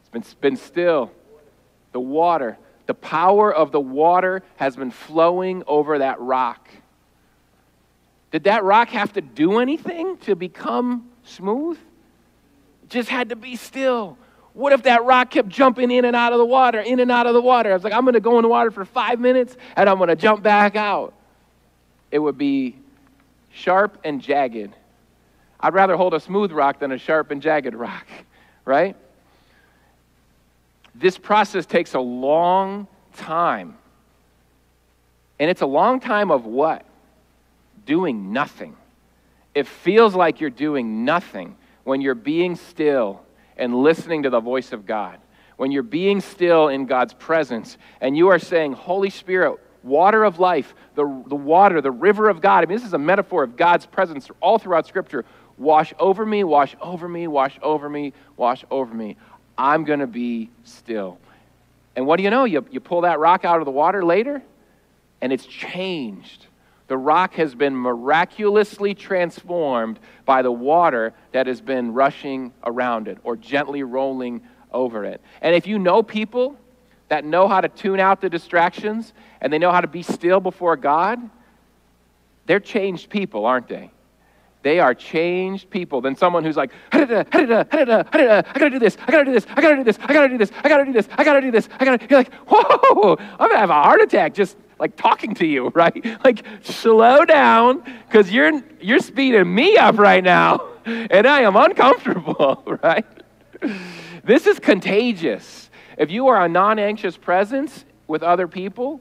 It's 0.00 0.08
been, 0.08 0.24
been 0.40 0.56
still. 0.56 1.12
The 1.92 2.00
water, 2.00 2.56
the 2.86 2.94
power 2.94 3.52
of 3.52 3.70
the 3.70 3.80
water 3.80 4.42
has 4.56 4.74
been 4.74 4.90
flowing 4.90 5.62
over 5.66 5.98
that 5.98 6.18
rock. 6.18 6.66
Did 8.30 8.44
that 8.44 8.64
rock 8.64 8.88
have 8.88 9.12
to 9.12 9.20
do 9.20 9.58
anything 9.58 10.16
to 10.18 10.34
become 10.34 11.10
smooth? 11.24 11.76
It 12.84 12.88
just 12.88 13.10
had 13.10 13.28
to 13.28 13.36
be 13.36 13.56
still. 13.56 14.16
What 14.54 14.72
if 14.72 14.82
that 14.82 15.04
rock 15.04 15.30
kept 15.30 15.48
jumping 15.48 15.90
in 15.90 16.04
and 16.04 16.14
out 16.14 16.32
of 16.32 16.38
the 16.38 16.44
water, 16.44 16.80
in 16.80 17.00
and 17.00 17.10
out 17.10 17.26
of 17.26 17.34
the 17.34 17.40
water? 17.40 17.70
I 17.70 17.74
was 17.74 17.84
like, 17.84 17.92
I'm 17.92 18.02
going 18.02 18.14
to 18.14 18.20
go 18.20 18.38
in 18.38 18.42
the 18.42 18.48
water 18.48 18.70
for 18.70 18.84
five 18.84 19.18
minutes 19.18 19.56
and 19.76 19.88
I'm 19.88 19.96
going 19.96 20.08
to 20.08 20.16
jump 20.16 20.42
back 20.42 20.76
out. 20.76 21.14
It 22.10 22.18
would 22.18 22.36
be 22.36 22.76
sharp 23.52 23.98
and 24.04 24.20
jagged. 24.20 24.74
I'd 25.58 25.74
rather 25.74 25.96
hold 25.96 26.12
a 26.12 26.20
smooth 26.20 26.52
rock 26.52 26.80
than 26.80 26.92
a 26.92 26.98
sharp 26.98 27.30
and 27.30 27.40
jagged 27.40 27.74
rock, 27.74 28.06
right? 28.64 28.94
This 30.94 31.16
process 31.16 31.64
takes 31.64 31.94
a 31.94 32.00
long 32.00 32.86
time. 33.16 33.78
And 35.38 35.50
it's 35.50 35.62
a 35.62 35.66
long 35.66 35.98
time 35.98 36.30
of 36.30 36.44
what? 36.44 36.84
Doing 37.86 38.32
nothing. 38.32 38.76
It 39.54 39.66
feels 39.66 40.14
like 40.14 40.40
you're 40.40 40.50
doing 40.50 41.04
nothing 41.04 41.56
when 41.84 42.00
you're 42.00 42.14
being 42.14 42.56
still 42.56 43.22
and 43.56 43.82
listening 43.82 44.24
to 44.24 44.30
the 44.30 44.40
voice 44.40 44.72
of 44.72 44.86
God. 44.86 45.18
When 45.56 45.70
you're 45.70 45.82
being 45.82 46.20
still 46.20 46.68
in 46.68 46.86
God's 46.86 47.14
presence 47.14 47.76
and 48.00 48.16
you 48.16 48.28
are 48.28 48.38
saying, 48.38 48.72
Holy 48.72 49.10
Spirit, 49.10 49.60
water 49.82 50.24
of 50.24 50.38
life, 50.38 50.74
the, 50.94 51.04
the 51.26 51.34
water, 51.34 51.80
the 51.80 51.90
river 51.90 52.28
of 52.28 52.40
God. 52.40 52.64
I 52.64 52.66
mean, 52.66 52.76
this 52.76 52.86
is 52.86 52.94
a 52.94 52.98
metaphor 52.98 53.42
of 53.42 53.56
God's 53.56 53.86
presence 53.86 54.28
all 54.40 54.58
throughout 54.58 54.86
Scripture. 54.86 55.24
Wash 55.58 55.92
over 55.98 56.24
me, 56.24 56.44
wash 56.44 56.74
over 56.80 57.08
me, 57.08 57.26
wash 57.26 57.58
over 57.62 57.88
me, 57.88 58.12
wash 58.36 58.64
over 58.70 58.92
me. 58.92 59.16
I'm 59.56 59.84
going 59.84 60.00
to 60.00 60.06
be 60.06 60.50
still. 60.64 61.18
And 61.94 62.06
what 62.06 62.16
do 62.16 62.22
you 62.22 62.30
know? 62.30 62.44
You, 62.44 62.64
you 62.70 62.80
pull 62.80 63.02
that 63.02 63.18
rock 63.18 63.44
out 63.44 63.58
of 63.58 63.66
the 63.66 63.70
water 63.70 64.04
later, 64.04 64.42
and 65.20 65.32
it's 65.32 65.44
changed. 65.44 66.46
The 66.92 66.98
rock 66.98 67.32
has 67.36 67.54
been 67.54 67.74
miraculously 67.74 68.92
transformed 68.94 69.98
by 70.26 70.42
the 70.42 70.52
water 70.52 71.14
that 71.32 71.46
has 71.46 71.58
been 71.58 71.94
rushing 71.94 72.52
around 72.64 73.08
it 73.08 73.16
or 73.24 73.34
gently 73.34 73.82
rolling 73.82 74.42
over 74.70 75.02
it. 75.06 75.22
And 75.40 75.56
if 75.56 75.66
you 75.66 75.78
know 75.78 76.02
people 76.02 76.54
that 77.08 77.24
know 77.24 77.48
how 77.48 77.62
to 77.62 77.70
tune 77.70 77.98
out 77.98 78.20
the 78.20 78.28
distractions 78.28 79.14
and 79.40 79.50
they 79.50 79.58
know 79.58 79.72
how 79.72 79.80
to 79.80 79.86
be 79.86 80.02
still 80.02 80.38
before 80.38 80.76
God, 80.76 81.18
they're 82.44 82.60
changed 82.60 83.08
people, 83.08 83.46
aren't 83.46 83.68
they? 83.68 83.90
They 84.62 84.78
are 84.78 84.94
changed 84.94 85.70
people 85.70 86.02
than 86.02 86.14
someone 86.14 86.44
who's 86.44 86.58
like, 86.58 86.72
I 86.92 87.06
gotta 87.06 88.68
do 88.68 88.78
this, 88.78 88.98
I 89.00 89.10
gotta 89.10 89.24
do 89.24 89.32
this, 89.32 89.46
I 89.50 89.62
gotta 89.62 89.74
do 89.74 89.82
this, 89.84 89.98
I 89.98 90.12
gotta 90.12 90.28
do 90.28 90.36
this, 90.36 90.52
I 90.62 90.68
gotta 90.68 90.84
do 90.84 90.92
this, 90.92 91.08
I 91.16 91.24
gotta 91.24 91.40
do 91.40 91.50
this, 91.50 91.68
I 91.80 91.84
gotta. 91.86 92.06
You're 92.10 92.18
like, 92.18 92.34
whoa, 92.46 93.16
I'm 93.18 93.48
gonna 93.48 93.56
have 93.56 93.70
a 93.70 93.82
heart 93.82 94.02
attack 94.02 94.34
just 94.34 94.58
like 94.82 94.96
talking 94.96 95.32
to 95.36 95.46
you, 95.46 95.68
right? 95.74 96.04
Like, 96.24 96.44
slow 96.62 97.24
down, 97.24 97.82
because 98.06 98.30
you're 98.30 98.60
you're 98.80 98.98
speeding 98.98 99.54
me 99.54 99.78
up 99.78 99.96
right 99.96 100.22
now, 100.22 100.68
and 100.84 101.26
I 101.26 101.42
am 101.42 101.56
uncomfortable, 101.56 102.62
right? 102.82 103.06
This 104.24 104.46
is 104.46 104.58
contagious. 104.58 105.70
If 105.96 106.10
you 106.10 106.28
are 106.28 106.44
a 106.44 106.48
non-anxious 106.48 107.16
presence 107.16 107.84
with 108.08 108.22
other 108.22 108.48
people 108.48 109.00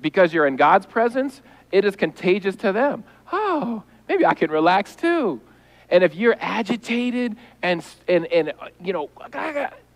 because 0.00 0.34
you're 0.34 0.46
in 0.46 0.56
God's 0.56 0.86
presence, 0.86 1.40
it 1.70 1.84
is 1.84 1.94
contagious 1.94 2.56
to 2.56 2.72
them. 2.72 3.04
Oh, 3.32 3.84
maybe 4.08 4.26
I 4.26 4.34
can 4.34 4.50
relax 4.50 4.96
too. 4.96 5.40
And 5.88 6.02
if 6.02 6.16
you're 6.16 6.36
agitated 6.40 7.36
and, 7.62 7.84
and, 8.08 8.26
and 8.26 8.48
uh, 8.48 8.68
you 8.82 8.92
know, 8.92 9.10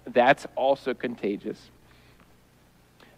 that's 0.06 0.46
also 0.54 0.94
contagious. 0.94 1.58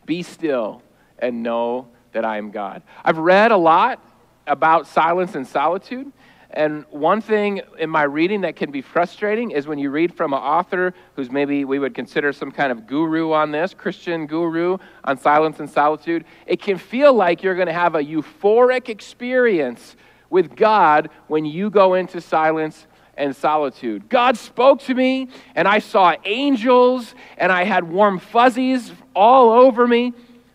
Be 0.06 0.22
still 0.22 0.82
and 1.22 1.42
know 1.42 1.88
that 2.12 2.26
I 2.26 2.36
am 2.36 2.50
God. 2.50 2.82
I've 3.02 3.16
read 3.16 3.52
a 3.52 3.56
lot 3.56 4.04
about 4.46 4.86
silence 4.86 5.34
and 5.34 5.46
solitude. 5.46 6.12
And 6.50 6.84
one 6.90 7.22
thing 7.22 7.62
in 7.78 7.88
my 7.88 8.02
reading 8.02 8.42
that 8.42 8.56
can 8.56 8.70
be 8.70 8.82
frustrating 8.82 9.52
is 9.52 9.66
when 9.66 9.78
you 9.78 9.88
read 9.90 10.14
from 10.14 10.34
an 10.34 10.40
author 10.40 10.92
who's 11.16 11.30
maybe 11.30 11.64
we 11.64 11.78
would 11.78 11.94
consider 11.94 12.30
some 12.30 12.50
kind 12.50 12.70
of 12.70 12.86
guru 12.86 13.32
on 13.32 13.52
this, 13.52 13.72
Christian 13.72 14.26
guru 14.26 14.76
on 15.04 15.16
silence 15.16 15.60
and 15.60 15.70
solitude, 15.70 16.26
it 16.46 16.60
can 16.60 16.76
feel 16.76 17.14
like 17.14 17.42
you're 17.42 17.54
going 17.54 17.68
to 17.68 17.72
have 17.72 17.94
a 17.94 18.02
euphoric 18.04 18.90
experience 18.90 19.96
with 20.28 20.54
God 20.54 21.08
when 21.28 21.46
you 21.46 21.70
go 21.70 21.94
into 21.94 22.20
silence 22.20 22.86
and 23.16 23.34
solitude. 23.34 24.08
God 24.10 24.36
spoke 24.36 24.80
to 24.80 24.94
me, 24.94 25.28
and 25.54 25.66
I 25.66 25.78
saw 25.78 26.14
angels, 26.24 27.14
and 27.38 27.50
I 27.50 27.64
had 27.64 27.84
warm 27.84 28.18
fuzzies 28.18 28.92
all 29.14 29.50
over 29.50 29.86
me. 29.86 30.12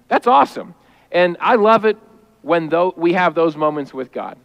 That's 0.08 0.28
awesome. 0.28 0.76
And 1.12 1.38
I 1.39 1.56
love 1.56 1.86
it 1.86 1.98
when 2.41 2.72
we 2.96 3.13
have 3.13 3.36
those 3.36 3.56
moments 3.56 3.93
with 3.93 4.12
God. 4.12 4.38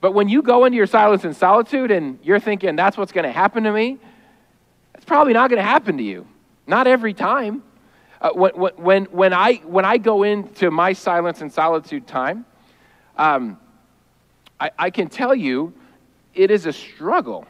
But 0.00 0.12
when 0.12 0.28
you 0.28 0.42
go 0.42 0.64
into 0.64 0.76
your 0.76 0.86
silence 0.86 1.24
and 1.24 1.36
solitude 1.36 1.90
and 1.90 2.18
you're 2.22 2.40
thinking, 2.40 2.76
that's 2.76 2.96
what's 2.96 3.12
going 3.12 3.24
to 3.24 3.32
happen 3.32 3.64
to 3.64 3.72
me, 3.72 3.98
it's 4.94 5.04
probably 5.04 5.32
not 5.32 5.50
going 5.50 5.58
to 5.58 5.68
happen 5.68 5.96
to 5.96 6.02
you. 6.02 6.26
Not 6.66 6.86
every 6.86 7.14
time. 7.14 7.62
Uh, 8.20 8.30
when, 8.30 8.52
when, 8.52 9.04
when, 9.06 9.32
I, 9.32 9.54
when 9.64 9.84
I 9.84 9.96
go 9.96 10.24
into 10.24 10.70
my 10.70 10.92
silence 10.92 11.40
and 11.40 11.52
solitude 11.52 12.06
time, 12.06 12.44
um, 13.16 13.58
I, 14.58 14.70
I 14.78 14.90
can 14.90 15.08
tell 15.08 15.34
you 15.34 15.72
it 16.34 16.50
is 16.50 16.66
a 16.66 16.72
struggle, 16.72 17.46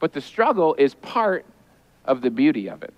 but 0.00 0.12
the 0.12 0.20
struggle 0.20 0.74
is 0.74 0.94
part 0.94 1.44
of 2.04 2.22
the 2.22 2.30
beauty 2.30 2.68
of 2.68 2.82
it, 2.82 2.94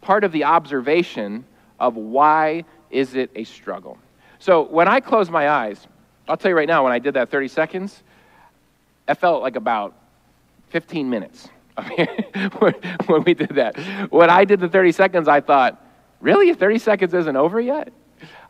part 0.00 0.24
of 0.24 0.32
the 0.32 0.44
observation 0.44 1.44
of 1.78 1.96
why 1.96 2.64
is 2.90 3.14
it 3.14 3.30
a 3.34 3.44
struggle. 3.44 3.98
So 4.38 4.62
when 4.62 4.88
I 4.88 5.00
close 5.00 5.30
my 5.30 5.48
eyes, 5.48 5.86
I'll 6.28 6.36
tell 6.36 6.50
you 6.50 6.56
right 6.56 6.68
now, 6.68 6.84
when 6.84 6.92
I 6.92 6.98
did 6.98 7.14
that 7.14 7.30
30 7.30 7.48
seconds, 7.48 8.02
it 9.08 9.14
felt 9.14 9.42
like 9.42 9.56
about 9.56 9.94
15 10.70 11.08
minutes 11.08 11.48
when 12.56 13.22
we 13.24 13.34
did 13.34 13.50
that. 13.50 13.76
When 14.10 14.30
I 14.30 14.44
did 14.44 14.60
the 14.60 14.68
30 14.68 14.92
seconds, 14.92 15.28
I 15.28 15.40
thought, 15.40 15.84
really? 16.20 16.52
30 16.52 16.78
seconds 16.78 17.14
isn't 17.14 17.36
over 17.36 17.60
yet? 17.60 17.92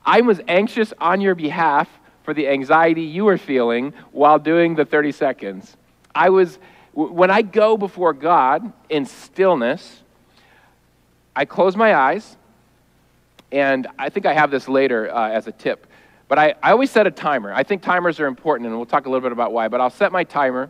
I 0.04 0.20
was 0.20 0.40
anxious 0.46 0.92
on 1.00 1.20
your 1.20 1.34
behalf 1.34 1.88
for 2.22 2.32
the 2.32 2.48
anxiety 2.48 3.02
you 3.02 3.24
were 3.24 3.38
feeling 3.38 3.92
while 4.12 4.38
doing 4.38 4.74
the 4.74 4.84
30 4.84 5.12
seconds. 5.12 5.76
I 6.14 6.30
was, 6.30 6.58
when 6.92 7.30
I 7.30 7.42
go 7.42 7.76
before 7.76 8.12
God 8.12 8.72
in 8.88 9.04
stillness, 9.04 10.02
I 11.34 11.44
close 11.44 11.76
my 11.76 11.94
eyes, 11.94 12.36
and 13.52 13.86
I 13.98 14.08
think 14.08 14.26
I 14.26 14.32
have 14.32 14.50
this 14.50 14.68
later 14.68 15.12
uh, 15.14 15.30
as 15.30 15.46
a 15.46 15.52
tip. 15.52 15.86
But 16.28 16.38
I, 16.38 16.54
I 16.62 16.72
always 16.72 16.90
set 16.90 17.06
a 17.06 17.10
timer. 17.10 17.52
I 17.52 17.62
think 17.62 17.82
timers 17.82 18.18
are 18.18 18.26
important, 18.26 18.66
and 18.66 18.76
we'll 18.76 18.86
talk 18.86 19.06
a 19.06 19.08
little 19.08 19.20
bit 19.22 19.32
about 19.32 19.52
why. 19.52 19.68
But 19.68 19.80
I'll 19.80 19.90
set 19.90 20.10
my 20.10 20.24
timer, 20.24 20.68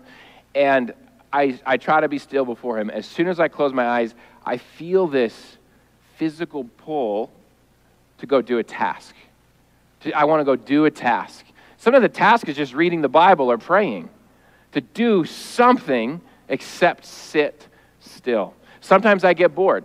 and 0.54 0.92
I, 1.32 1.58
I 1.64 1.76
try 1.78 2.00
to 2.00 2.08
be 2.08 2.18
still 2.18 2.44
before 2.44 2.78
Him. 2.78 2.90
As 2.90 3.06
soon 3.06 3.28
as 3.28 3.40
I 3.40 3.48
close 3.48 3.72
my 3.72 3.86
eyes, 3.86 4.14
I 4.44 4.58
feel 4.58 5.06
this 5.06 5.56
physical 6.16 6.64
pull 6.64 7.30
to 8.18 8.26
go 8.26 8.42
do 8.42 8.58
a 8.58 8.62
task. 8.62 9.14
I 10.14 10.24
want 10.24 10.40
to 10.40 10.44
go 10.44 10.56
do 10.56 10.84
a 10.84 10.90
task. 10.90 11.44
Sometimes 11.78 12.02
the 12.02 12.08
task 12.08 12.48
is 12.48 12.56
just 12.56 12.74
reading 12.74 13.00
the 13.00 13.08
Bible 13.08 13.50
or 13.50 13.58
praying. 13.58 14.08
To 14.72 14.80
do 14.80 15.24
something 15.24 16.20
except 16.48 17.06
sit 17.06 17.66
still. 18.00 18.54
Sometimes 18.80 19.24
I 19.24 19.34
get 19.34 19.54
bored. 19.54 19.84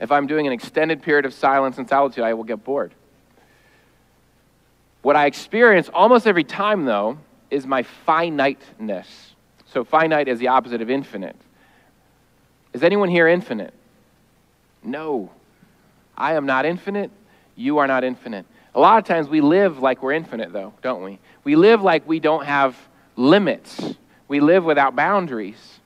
If 0.00 0.12
I'm 0.12 0.26
doing 0.26 0.46
an 0.46 0.52
extended 0.52 1.02
period 1.02 1.24
of 1.24 1.34
silence 1.34 1.78
and 1.78 1.88
solitude, 1.88 2.24
I 2.24 2.34
will 2.34 2.44
get 2.44 2.62
bored. 2.64 2.92
What 5.02 5.16
I 5.16 5.26
experience 5.26 5.88
almost 5.92 6.26
every 6.26 6.44
time, 6.44 6.84
though, 6.84 7.18
is 7.50 7.66
my 7.66 7.82
finiteness. 7.82 9.34
So, 9.66 9.84
finite 9.84 10.28
is 10.28 10.38
the 10.38 10.48
opposite 10.48 10.80
of 10.82 10.90
infinite. 10.90 11.36
Is 12.72 12.82
anyone 12.82 13.08
here 13.08 13.28
infinite? 13.28 13.74
No. 14.82 15.30
I 16.16 16.34
am 16.34 16.46
not 16.46 16.66
infinite. 16.66 17.10
You 17.56 17.78
are 17.78 17.86
not 17.86 18.04
infinite. 18.04 18.46
A 18.74 18.80
lot 18.80 18.98
of 18.98 19.04
times 19.04 19.28
we 19.28 19.40
live 19.40 19.78
like 19.80 20.02
we're 20.02 20.12
infinite, 20.12 20.52
though, 20.52 20.72
don't 20.82 21.02
we? 21.02 21.18
We 21.44 21.56
live 21.56 21.82
like 21.82 22.06
we 22.06 22.20
don't 22.20 22.44
have 22.44 22.76
limits. 23.16 23.94
We 24.28 24.40
live 24.40 24.64
without 24.64 24.94
boundaries. 24.94 25.77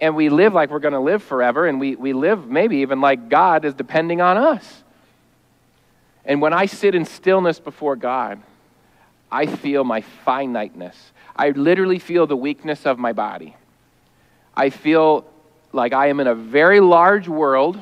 And 0.00 0.14
we 0.14 0.28
live 0.28 0.52
like 0.54 0.70
we're 0.70 0.78
going 0.78 0.94
to 0.94 1.00
live 1.00 1.22
forever. 1.22 1.66
And 1.66 1.80
we, 1.80 1.96
we 1.96 2.12
live 2.12 2.48
maybe 2.48 2.78
even 2.78 3.00
like 3.00 3.28
God 3.28 3.64
is 3.64 3.74
depending 3.74 4.20
on 4.20 4.36
us. 4.36 4.84
And 6.24 6.40
when 6.42 6.52
I 6.52 6.66
sit 6.66 6.94
in 6.94 7.04
stillness 7.04 7.58
before 7.58 7.96
God, 7.96 8.40
I 9.30 9.46
feel 9.46 9.84
my 9.84 10.00
finiteness. 10.00 11.12
I 11.34 11.50
literally 11.50 11.98
feel 11.98 12.26
the 12.26 12.36
weakness 12.36 12.86
of 12.86 12.98
my 12.98 13.12
body. 13.12 13.56
I 14.54 14.70
feel 14.70 15.24
like 15.72 15.92
I 15.92 16.08
am 16.08 16.20
in 16.20 16.26
a 16.26 16.34
very 16.34 16.80
large 16.80 17.28
world 17.28 17.80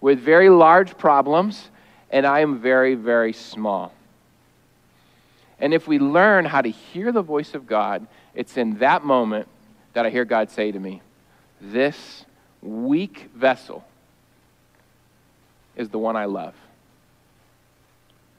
with 0.00 0.20
very 0.20 0.50
large 0.50 0.96
problems, 0.98 1.70
and 2.10 2.26
I 2.26 2.40
am 2.40 2.60
very, 2.60 2.94
very 2.94 3.32
small. 3.32 3.92
And 5.58 5.72
if 5.72 5.88
we 5.88 5.98
learn 5.98 6.44
how 6.44 6.60
to 6.60 6.70
hear 6.70 7.10
the 7.10 7.22
voice 7.22 7.54
of 7.54 7.66
God, 7.66 8.06
it's 8.34 8.56
in 8.56 8.78
that 8.78 9.04
moment 9.04 9.48
that 9.94 10.04
I 10.04 10.10
hear 10.10 10.24
God 10.24 10.50
say 10.50 10.70
to 10.70 10.78
me, 10.78 11.00
This 11.72 12.24
weak 12.60 13.30
vessel 13.34 13.84
is 15.76 15.88
the 15.88 15.98
one 15.98 16.16
I 16.16 16.26
love. 16.26 16.54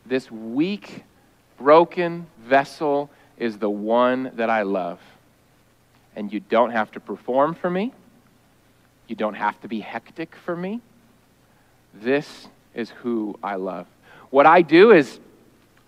This 0.05 0.29
weak, 0.29 1.03
broken 1.57 2.27
vessel 2.43 3.09
is 3.37 3.57
the 3.57 3.69
one 3.69 4.31
that 4.35 4.49
I 4.49 4.61
love. 4.61 4.99
And 6.15 6.31
you 6.31 6.39
don't 6.39 6.69
have 6.69 6.91
to 6.91 6.99
perform 6.99 7.55
for 7.55 7.69
me. 7.69 7.93
You 9.07 9.15
don't 9.15 9.33
have 9.33 9.59
to 9.61 9.67
be 9.67 9.79
hectic 9.79 10.35
for 10.35 10.55
me. 10.55 10.81
This 11.93 12.47
is 12.75 12.91
who 12.91 13.37
I 13.41 13.55
love. 13.55 13.87
What 14.29 14.45
I 14.45 14.61
do 14.61 14.91
is 14.91 15.19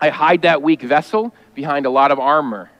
I 0.00 0.08
hide 0.08 0.42
that 0.42 0.60
weak 0.60 0.82
vessel 0.82 1.32
behind 1.54 1.86
a 1.86 1.90
lot 1.90 2.10
of 2.10 2.18
armor. 2.18 2.70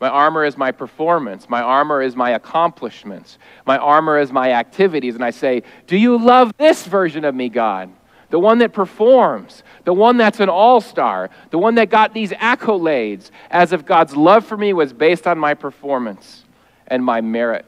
My 0.00 0.08
armor 0.08 0.44
is 0.44 0.56
my 0.56 0.70
performance. 0.70 1.48
My 1.48 1.60
armor 1.60 2.02
is 2.02 2.14
my 2.14 2.30
accomplishments. 2.30 3.38
My 3.66 3.78
armor 3.78 4.18
is 4.18 4.30
my 4.30 4.52
activities. 4.52 5.16
And 5.16 5.24
I 5.24 5.30
say, 5.30 5.64
Do 5.86 5.96
you 5.96 6.16
love 6.16 6.52
this 6.56 6.86
version 6.86 7.24
of 7.24 7.34
me, 7.34 7.48
God? 7.48 7.90
The 8.30 8.38
one 8.38 8.58
that 8.58 8.72
performs, 8.72 9.62
the 9.84 9.94
one 9.94 10.18
that's 10.18 10.38
an 10.38 10.50
all 10.50 10.80
star, 10.80 11.30
the 11.50 11.58
one 11.58 11.76
that 11.76 11.88
got 11.88 12.12
these 12.12 12.30
accolades, 12.32 13.30
as 13.50 13.72
if 13.72 13.86
God's 13.86 14.14
love 14.14 14.44
for 14.44 14.56
me 14.56 14.72
was 14.72 14.92
based 14.92 15.26
on 15.26 15.38
my 15.38 15.54
performance 15.54 16.44
and 16.86 17.02
my 17.02 17.20
merit. 17.20 17.66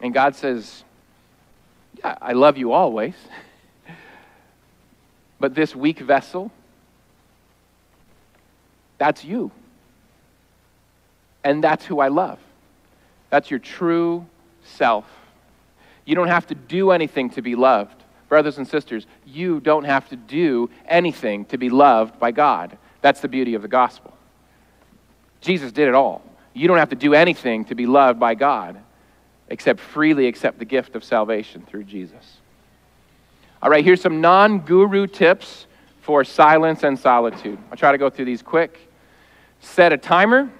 And 0.00 0.12
God 0.12 0.34
says, 0.34 0.82
Yeah, 1.98 2.16
I 2.20 2.32
love 2.32 2.56
you 2.56 2.72
always. 2.72 3.14
but 5.38 5.54
this 5.54 5.76
weak 5.76 6.00
vessel, 6.00 6.50
that's 8.98 9.24
you. 9.24 9.52
And 11.44 11.62
that's 11.62 11.84
who 11.84 12.00
I 12.00 12.08
love. 12.08 12.38
That's 13.30 13.50
your 13.50 13.60
true 13.60 14.26
self. 14.64 15.04
You 16.04 16.14
don't 16.14 16.28
have 16.28 16.46
to 16.48 16.54
do 16.54 16.90
anything 16.90 17.30
to 17.30 17.42
be 17.42 17.54
loved. 17.54 18.02
Brothers 18.28 18.58
and 18.58 18.66
sisters, 18.66 19.06
you 19.26 19.60
don't 19.60 19.84
have 19.84 20.08
to 20.08 20.16
do 20.16 20.70
anything 20.86 21.44
to 21.46 21.58
be 21.58 21.70
loved 21.70 22.18
by 22.18 22.32
God. 22.32 22.76
That's 23.00 23.20
the 23.20 23.28
beauty 23.28 23.54
of 23.54 23.62
the 23.62 23.68
gospel. 23.68 24.16
Jesus 25.40 25.72
did 25.72 25.88
it 25.88 25.94
all. 25.94 26.22
You 26.54 26.68
don't 26.68 26.78
have 26.78 26.88
to 26.90 26.96
do 26.96 27.14
anything 27.14 27.66
to 27.66 27.74
be 27.74 27.86
loved 27.86 28.18
by 28.18 28.34
God 28.34 28.80
except 29.48 29.78
freely 29.80 30.26
accept 30.26 30.58
the 30.58 30.64
gift 30.64 30.96
of 30.96 31.04
salvation 31.04 31.62
through 31.66 31.84
Jesus. 31.84 32.38
All 33.62 33.70
right, 33.70 33.84
here's 33.84 34.00
some 34.00 34.20
non 34.20 34.60
guru 34.60 35.06
tips 35.06 35.66
for 36.00 36.24
silence 36.24 36.82
and 36.82 36.98
solitude. 36.98 37.58
I'll 37.70 37.76
try 37.76 37.92
to 37.92 37.98
go 37.98 38.10
through 38.10 38.26
these 38.26 38.42
quick. 38.42 38.78
Set 39.60 39.92
a 39.92 39.96
timer. 39.96 40.50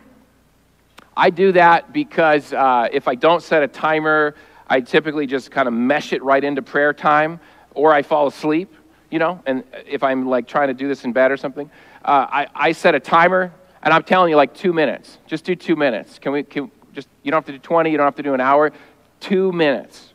I 1.17 1.31
do 1.31 1.53
that 1.53 1.93
because 1.93 2.53
uh, 2.53 2.89
if 2.93 3.09
I 3.09 3.15
don't 3.15 3.43
set 3.43 3.63
a 3.63 3.69
timer, 3.69 4.35
I 4.69 4.81
typically 4.81 5.27
just 5.27 5.51
kind 5.51 5.69
of 5.69 5.75
mesh 5.75 6.13
it 6.13 6.23
right 6.23 6.43
into 6.43 6.63
prayer 6.63 6.93
time, 6.93 7.41
or 7.75 7.93
I 7.93 8.03
fall 8.03 8.27
asleep, 8.27 8.75
you 9.11 9.19
know, 9.19 9.41
and 9.47 9.65
if 9.87 10.03
I'm 10.03 10.27
like 10.27 10.49
trying 10.49 10.69
to 10.69 10.75
do 10.75 10.89
this 10.89 11.05
in 11.05 11.13
bed 11.13 11.31
or 11.31 11.37
something. 11.37 11.71
Uh, 12.05 12.27
I, 12.31 12.47
I 12.55 12.73
set 12.73 12.95
a 12.95 13.01
timer, 13.01 13.53
and 13.83 13.95
I'm 13.95 14.03
telling 14.03 14.31
you, 14.31 14.37
like 14.37 14.55
two 14.55 14.73
minutes. 14.73 15.19
Just 15.27 15.45
do 15.45 15.55
two 15.55 15.77
minutes. 15.77 16.19
Can 16.19 16.33
we, 16.33 16.43
can, 16.43 16.71
just, 16.93 17.09
you 17.23 17.31
don't 17.31 17.39
have 17.39 17.47
to 17.47 17.53
do 17.53 17.59
20, 17.59 17.91
you 17.91 17.97
don't 17.97 18.07
have 18.07 18.17
to 18.17 18.23
do 18.23 18.35
an 18.35 18.41
hour. 18.41 18.73
Two 19.21 19.53
minutes. 19.53 20.13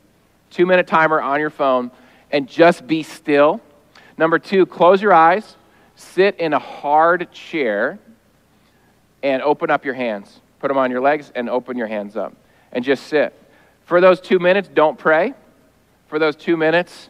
Two 0.50 0.66
minute 0.66 0.88
timer 0.88 1.22
on 1.22 1.40
your 1.40 1.50
phone 1.50 1.92
and 2.32 2.48
just 2.48 2.86
be 2.88 3.04
still. 3.04 3.62
Number 4.18 4.40
two, 4.40 4.66
close 4.66 5.02
your 5.02 5.14
eyes, 5.14 5.56
sit 5.96 6.36
in 6.38 6.54
a 6.54 6.60
hard 6.60 7.32
chair, 7.32 8.00
and 9.24 9.42
open 9.42 9.70
up 9.70 9.86
your 9.86 9.94
hands. 9.94 10.42
Put 10.60 10.68
them 10.68 10.78
on 10.78 10.92
your 10.92 11.02
legs 11.02 11.32
and 11.34 11.50
open 11.50 11.78
your 11.78 11.88
hands 11.88 12.16
up. 12.18 12.34
And 12.72 12.84
just 12.84 13.08
sit. 13.08 13.34
For 13.86 14.02
those 14.02 14.22
two 14.22 14.40
minutes, 14.40 14.70
don't 14.72 14.98
pray. 14.98 15.34
For 16.08 16.20
those 16.20 16.36
two 16.36 16.58
minutes, 16.58 17.10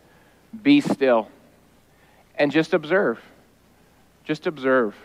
be 0.62 0.82
still. 0.82 1.28
And 2.36 2.52
just 2.52 2.74
observe. 2.74 3.20
Just 4.24 4.48
observe. 4.48 4.96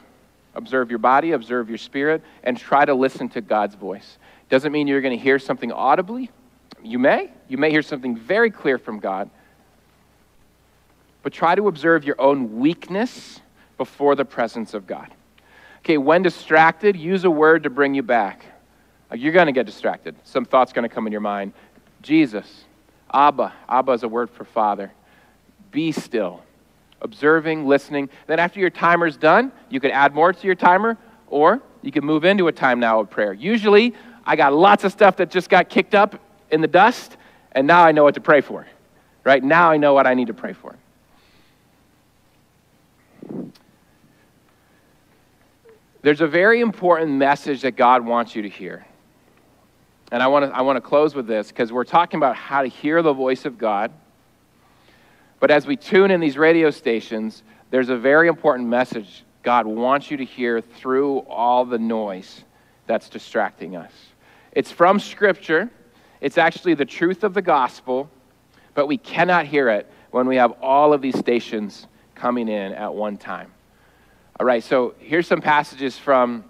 Observe 0.55 0.91
your 0.91 0.99
body, 0.99 1.33
observe 1.33 1.69
your 1.69 1.79
spirit, 1.79 2.23
and 2.45 2.57
try 2.57 2.85
to 2.85 2.95
listen 2.95 3.29
to 3.31 3.41
God's 3.41 3.75
voice. 3.75 4.19
Doesn't 4.49 4.71
mean 4.71 4.87
you're 4.87 5.01
going 5.01 5.17
to 5.17 5.23
hear 5.23 5.39
something 5.39 5.73
audibly. 5.73 6.31
You 6.83 6.99
may. 6.99 7.31
You 7.49 7.59
may 7.59 7.71
hear 7.71 7.83
something 7.83 8.17
very 8.17 8.51
clear 8.51 8.79
from 8.79 9.01
God. 9.01 9.31
But 11.23 11.33
try 11.33 11.55
to 11.55 11.67
observe 11.67 12.05
your 12.05 12.21
own 12.21 12.61
weakness 12.61 13.41
before 13.79 14.15
the 14.15 14.25
presence 14.25 14.75
of 14.75 14.87
God. 14.87 15.13
Okay, 15.85 15.99
when 15.99 16.23
distracted, 16.23 16.97
use 16.97 17.25
a 17.25 17.31
word 17.31 17.65
to 17.65 17.71
bring 17.71 17.93
you 17.93 18.03
back. 18.03 18.47
Uh, 19.13 19.17
you're 19.17 19.35
going 19.35 19.47
to 19.47 19.53
get 19.53 19.67
distracted. 19.67 20.17
Some 20.25 20.47
thought's 20.47 20.73
going 20.73 20.89
to 20.89 20.95
come 20.95 21.07
in 21.07 21.13
your 21.13 21.21
mind. 21.21 21.53
Jesus, 22.01 22.65
Abba. 23.13 23.53
Abba 23.69 23.93
is 23.93 24.03
a 24.03 24.09
word 24.09 24.31
for 24.31 24.45
Father. 24.45 24.91
Be 25.71 25.93
still. 25.93 26.43
Observing, 27.03 27.67
listening. 27.67 28.09
Then, 28.27 28.39
after 28.39 28.61
your 28.61 28.71
timer's 28.71 29.19
done, 29.19 29.53
you 29.69 29.79
could 29.79 29.91
add 29.91 30.15
more 30.15 30.33
to 30.33 30.47
your 30.47 30.55
timer, 30.55 30.97
or 31.27 31.61
you 31.83 31.93
can 31.93 32.03
move 32.03 32.25
into 32.25 32.49
a 32.49 32.53
time 32.53 32.81
now 32.81 33.01
of 33.01 33.11
prayer. 33.11 33.35
Usually, 33.35 33.93
I 34.25 34.37
got 34.37 34.55
lots 34.55 34.85
of 34.85 34.93
stuff 34.93 35.19
that 35.19 35.31
just 35.31 35.51
got 35.51 35.69
kicked 35.69 35.95
up 35.95 36.19
in 36.51 36.63
the 36.63 36.67
dust, 36.67 37.19
and 37.53 37.67
now 37.67 37.85
I 37.85 37.93
know 37.93 38.05
what 38.05 38.15
to 38.15 38.23
pray 38.23 38.41
for. 38.41 38.67
Right? 39.23 39.45
Now 39.45 39.71
I 39.71 39.77
know 39.77 39.93
what 39.93 40.07
I 40.07 40.15
need 40.15 40.29
to 40.29 40.35
pray 40.35 40.55
for. 40.55 40.77
There's 46.05 46.21
a 46.21 46.27
very 46.27 46.61
important 46.61 47.13
message 47.13 47.63
that 47.63 47.77
God 47.77 48.05
wants 48.05 48.37
you 48.37 48.43
to 48.43 48.49
hear. 48.51 48.85
And 50.13 50.23
I 50.23 50.27
want 50.27 50.45
to, 50.45 50.55
I 50.55 50.61
want 50.61 50.77
to 50.77 50.83
close 50.83 51.15
with 51.15 51.27
this 51.27 51.49
because 51.49 51.73
we're 51.73 51.85
talking 51.85 52.19
about 52.19 52.37
how 52.37 52.61
to 52.61 52.69
hear 52.69 53.01
the 53.01 53.15
voice 53.15 53.47
of 53.47 53.57
God. 53.57 53.91
But 55.41 55.51
as 55.51 55.67
we 55.67 55.77
tune 55.77 56.11
in 56.11 56.21
these 56.21 56.37
radio 56.37 56.71
stations, 56.71 57.43
there's 57.71 57.89
a 57.89 57.97
very 57.97 58.29
important 58.29 58.69
message 58.69 59.25
God 59.43 59.65
wants 59.65 60.11
you 60.11 60.19
to 60.19 60.27
hear 60.27 60.61
through 60.61 61.21
all 61.21 61.65
the 61.65 61.79
noise 61.79 62.45
that's 62.87 63.09
distracting 63.09 63.75
us. 63.75 63.93
It's 64.53 64.71
from 64.71 65.01
Scripture, 65.01 65.71
it's 66.21 66.37
actually 66.37 66.75
the 66.75 66.85
truth 66.85 67.25
of 67.25 67.33
the 67.33 67.41
gospel, 67.41 68.11
but 68.75 68.89
we 68.89 68.99
cannot 68.99 69.47
hear 69.47 69.71
it 69.71 69.91
when 70.11 70.27
we 70.27 70.37
have 70.37 70.53
all 70.61 70.93
of 70.93 71.01
these 71.01 71.19
stations 71.19 71.87
coming 72.15 72.49
in 72.49 72.75
at 72.75 72.95
one 72.95 73.17
time. 73.17 73.51
All 74.41 74.47
right, 74.47 74.65
so 74.65 74.95
here's 74.99 75.29
some 75.29 75.41
passages 75.41 75.97
from 75.97 76.43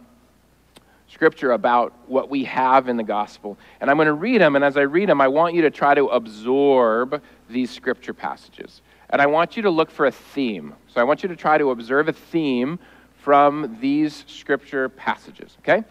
Scripture 1.07 1.53
about 1.53 1.93
what 2.07 2.31
we 2.31 2.45
have 2.45 2.89
in 2.89 2.97
the 2.97 3.03
gospel. 3.03 3.59
And 3.79 3.91
I'm 3.91 3.99
going 3.99 4.07
to 4.07 4.15
read 4.15 4.41
them, 4.41 4.57
and 4.57 4.65
as 4.65 4.79
I 4.79 4.83
read 4.83 5.11
them, 5.11 5.21
I 5.21 5.29
want 5.29 5.55
you 5.55 5.61
to 5.63 5.71
try 5.71 5.95
to 5.95 6.07
absorb 6.07 7.21
these 7.51 7.71
Scripture 7.71 8.15
passages. 8.15 8.81
And 9.11 9.21
I 9.21 9.27
want 9.27 9.59
you 9.59 9.63
to 9.65 9.71
look 9.71 9.91
for 9.91 10.07
a 10.07 10.11
theme. 10.11 10.75
So 10.89 10.99
I 10.99 11.05
want 11.05 11.23
you 11.23 11.29
to 11.29 11.37
try 11.37 11.59
to 11.59 11.73
observe 11.73 12.09
a 12.09 12.15
theme 12.15 12.79
from 13.19 13.77
these 13.83 14.25
Scripture 14.29 14.89
passages, 14.89 15.55
okay? 15.61 15.85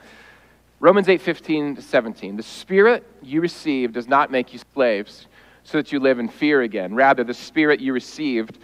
Romans 0.79 1.07
8 1.07 1.21
15 1.21 1.75
to 1.75 1.81
17. 1.83 2.37
The 2.37 2.43
Spirit 2.43 3.05
you 3.21 3.39
receive 3.39 3.93
does 3.93 4.07
not 4.07 4.31
make 4.31 4.51
you 4.51 4.59
slaves 4.73 5.27
so 5.63 5.77
that 5.77 5.91
you 5.91 5.99
live 5.99 6.17
in 6.17 6.27
fear 6.27 6.63
again. 6.63 6.95
Rather, 6.95 7.23
the 7.23 7.35
Spirit 7.35 7.79
you 7.79 7.93
received 7.93 8.57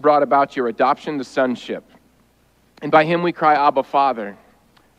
brought 0.00 0.24
about 0.24 0.56
your 0.56 0.66
adoption 0.66 1.18
to 1.18 1.24
sonship. 1.24 1.84
And 2.80 2.92
by 2.92 3.04
him 3.04 3.22
we 3.22 3.32
cry, 3.32 3.54
Abba, 3.54 3.82
Father. 3.82 4.36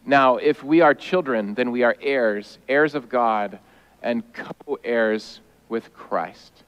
Now, 0.06 0.38
if 0.38 0.64
we 0.64 0.82
are 0.82 0.94
children, 0.94 1.54
then 1.54 1.72
we 1.72 1.84
are 1.84 1.96
heirs, 2.02 2.58
heirs 2.68 2.96
of 2.96 3.10
God, 3.10 3.60
and 4.02 4.24
co 4.34 4.80
heirs 4.84 5.42
with 5.70 5.94
Christ. 5.94 6.64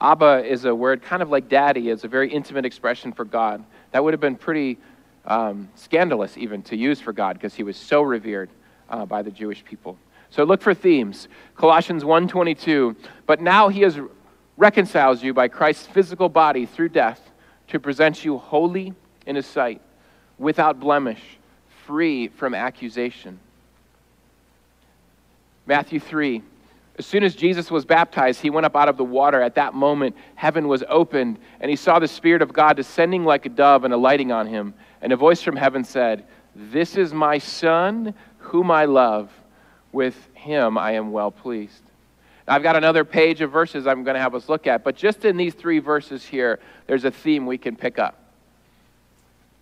Abba 0.00 0.44
is 0.44 0.64
a 0.64 0.74
word 0.74 1.02
kind 1.02 1.22
of 1.22 1.30
like 1.30 1.48
daddy, 1.48 1.90
it's 1.90 2.04
a 2.04 2.08
very 2.08 2.30
intimate 2.30 2.64
expression 2.64 3.12
for 3.12 3.24
God. 3.24 3.64
That 3.92 4.02
would 4.02 4.12
have 4.12 4.20
been 4.20 4.36
pretty 4.36 4.78
um, 5.24 5.68
scandalous, 5.74 6.36
even, 6.36 6.62
to 6.64 6.76
use 6.76 7.00
for 7.00 7.12
God 7.12 7.34
because 7.34 7.54
he 7.54 7.62
was 7.62 7.76
so 7.76 8.02
revered 8.02 8.50
uh, 8.90 9.06
by 9.06 9.22
the 9.22 9.30
Jewish 9.30 9.64
people. 9.64 9.98
So 10.30 10.44
look 10.44 10.62
for 10.62 10.74
themes. 10.74 11.28
Colossians 11.56 12.04
1:22. 12.04 12.96
But 13.26 13.40
now 13.40 13.68
he 13.68 13.82
has 13.82 13.98
reconciles 14.56 15.22
you 15.22 15.32
by 15.32 15.48
Christ's 15.48 15.86
physical 15.86 16.28
body 16.28 16.66
through 16.66 16.90
death 16.90 17.30
to 17.68 17.80
present 17.80 18.24
you 18.24 18.38
holy 18.38 18.94
in 19.26 19.36
his 19.36 19.46
sight, 19.46 19.80
without 20.38 20.80
blemish, 20.80 21.20
free 21.86 22.28
from 22.28 22.54
accusation. 22.54 23.38
Matthew 25.66 26.00
3. 26.00 26.42
As 26.96 27.06
soon 27.06 27.24
as 27.24 27.34
Jesus 27.34 27.70
was 27.70 27.84
baptized, 27.84 28.40
he 28.40 28.50
went 28.50 28.66
up 28.66 28.76
out 28.76 28.88
of 28.88 28.96
the 28.96 29.04
water. 29.04 29.40
At 29.40 29.56
that 29.56 29.74
moment, 29.74 30.14
heaven 30.36 30.68
was 30.68 30.84
opened, 30.88 31.38
and 31.60 31.68
he 31.68 31.76
saw 31.76 31.98
the 31.98 32.06
Spirit 32.06 32.40
of 32.40 32.52
God 32.52 32.76
descending 32.76 33.24
like 33.24 33.46
a 33.46 33.48
dove 33.48 33.84
and 33.84 33.92
alighting 33.92 34.30
on 34.30 34.46
him. 34.46 34.74
And 35.02 35.12
a 35.12 35.16
voice 35.16 35.42
from 35.42 35.56
heaven 35.56 35.82
said, 35.82 36.24
This 36.54 36.96
is 36.96 37.12
my 37.12 37.38
Son, 37.38 38.14
whom 38.38 38.70
I 38.70 38.84
love 38.84 39.32
with 39.90 40.28
him 40.34 40.78
I 40.78 40.92
am 40.92 41.10
well 41.10 41.30
pleased. 41.30 41.82
Now, 42.46 42.54
I've 42.54 42.62
got 42.62 42.76
another 42.76 43.04
page 43.04 43.40
of 43.40 43.50
verses 43.50 43.86
I'm 43.86 44.04
going 44.04 44.14
to 44.14 44.20
have 44.20 44.34
us 44.34 44.48
look 44.48 44.66
at, 44.66 44.84
but 44.84 44.96
just 44.96 45.24
in 45.24 45.36
these 45.36 45.54
three 45.54 45.78
verses 45.80 46.24
here, 46.24 46.60
there's 46.86 47.04
a 47.04 47.10
theme 47.10 47.46
we 47.46 47.58
can 47.58 47.74
pick 47.74 47.98
up. 47.98 48.23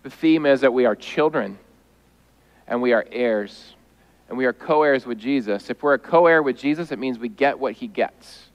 The 0.03 0.09
theme 0.09 0.45
is 0.45 0.61
that 0.61 0.73
we 0.73 0.85
are 0.85 0.95
children 0.95 1.57
and 2.67 2.81
we 2.81 2.93
are 2.93 3.05
heirs, 3.11 3.75
and 4.29 4.37
we 4.37 4.45
are 4.45 4.53
co 4.53 4.83
heirs 4.83 5.05
with 5.05 5.17
Jesus. 5.17 5.69
If 5.69 5.83
we're 5.83 5.95
a 5.95 5.99
co 5.99 6.27
heir 6.27 6.41
with 6.41 6.57
Jesus, 6.57 6.91
it 6.91 6.99
means 6.99 7.19
we 7.19 7.29
get 7.29 7.59
what 7.59 7.73
he 7.73 7.87
gets. 7.87 8.49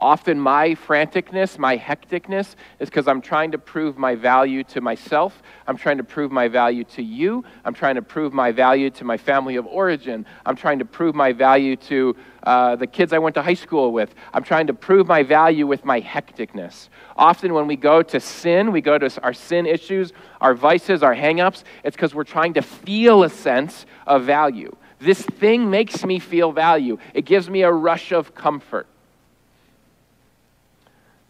Often, 0.00 0.40
my 0.40 0.70
franticness, 0.70 1.58
my 1.58 1.76
hecticness, 1.76 2.54
is 2.78 2.88
because 2.88 3.06
I'm 3.06 3.20
trying 3.20 3.52
to 3.52 3.58
prove 3.58 3.98
my 3.98 4.14
value 4.14 4.64
to 4.64 4.80
myself. 4.80 5.42
I'm 5.66 5.76
trying 5.76 5.98
to 5.98 6.04
prove 6.04 6.32
my 6.32 6.48
value 6.48 6.84
to 6.84 7.02
you. 7.02 7.44
I'm 7.66 7.74
trying 7.74 7.96
to 7.96 8.02
prove 8.02 8.32
my 8.32 8.50
value 8.50 8.88
to 8.90 9.04
my 9.04 9.18
family 9.18 9.56
of 9.56 9.66
origin. 9.66 10.24
I'm 10.46 10.56
trying 10.56 10.78
to 10.78 10.86
prove 10.86 11.14
my 11.14 11.32
value 11.32 11.76
to 11.76 12.16
uh, 12.42 12.76
the 12.76 12.86
kids 12.86 13.12
I 13.12 13.18
went 13.18 13.34
to 13.34 13.42
high 13.42 13.52
school 13.52 13.92
with. 13.92 14.14
I'm 14.32 14.42
trying 14.42 14.68
to 14.68 14.74
prove 14.74 15.06
my 15.06 15.22
value 15.22 15.66
with 15.66 15.84
my 15.84 16.00
hecticness. 16.00 16.88
Often, 17.14 17.52
when 17.52 17.66
we 17.66 17.76
go 17.76 18.02
to 18.02 18.20
sin, 18.20 18.72
we 18.72 18.80
go 18.80 18.96
to 18.96 19.22
our 19.22 19.34
sin 19.34 19.66
issues, 19.66 20.14
our 20.40 20.54
vices, 20.54 21.02
our 21.02 21.14
hangups, 21.14 21.62
it's 21.84 21.94
because 21.94 22.14
we're 22.14 22.24
trying 22.24 22.54
to 22.54 22.62
feel 22.62 23.22
a 23.22 23.28
sense 23.28 23.84
of 24.06 24.24
value. 24.24 24.74
This 24.98 25.20
thing 25.20 25.68
makes 25.68 26.06
me 26.06 26.18
feel 26.18 26.52
value, 26.52 26.96
it 27.12 27.26
gives 27.26 27.50
me 27.50 27.62
a 27.62 27.72
rush 27.72 28.12
of 28.12 28.34
comfort. 28.34 28.86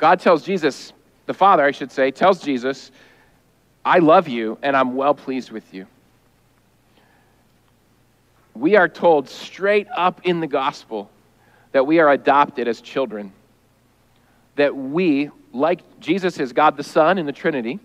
God 0.00 0.18
tells 0.18 0.42
Jesus, 0.42 0.94
the 1.26 1.34
Father, 1.34 1.62
I 1.62 1.72
should 1.72 1.92
say, 1.92 2.10
tells 2.10 2.40
Jesus, 2.40 2.90
I 3.84 3.98
love 3.98 4.28
you 4.28 4.58
and 4.62 4.74
I'm 4.74 4.96
well 4.96 5.14
pleased 5.14 5.50
with 5.50 5.74
you. 5.74 5.86
We 8.54 8.76
are 8.76 8.88
told 8.88 9.28
straight 9.28 9.86
up 9.94 10.22
in 10.24 10.40
the 10.40 10.46
gospel 10.46 11.10
that 11.72 11.86
we 11.86 12.00
are 12.00 12.10
adopted 12.10 12.66
as 12.66 12.80
children. 12.80 13.32
That 14.56 14.74
we, 14.74 15.30
like 15.52 16.00
Jesus 16.00 16.40
is 16.40 16.54
God 16.54 16.78
the 16.78 16.82
Son 16.82 17.18
in 17.18 17.26
the 17.26 17.32
Trinity, 17.32 17.78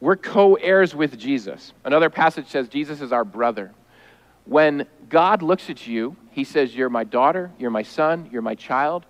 we're 0.00 0.16
co 0.16 0.54
heirs 0.54 0.94
with 0.94 1.18
Jesus. 1.18 1.72
Another 1.84 2.08
passage 2.08 2.46
says 2.48 2.68
Jesus 2.68 3.00
is 3.00 3.12
our 3.12 3.24
brother. 3.24 3.72
When 4.44 4.86
God 5.08 5.42
looks 5.42 5.70
at 5.70 5.86
you, 5.88 6.16
he 6.30 6.44
says, 6.44 6.74
You're 6.74 6.88
my 6.88 7.04
daughter, 7.04 7.50
you're 7.58 7.70
my 7.70 7.82
son, 7.82 8.28
you're 8.32 8.42
my 8.42 8.54
child, 8.54 9.06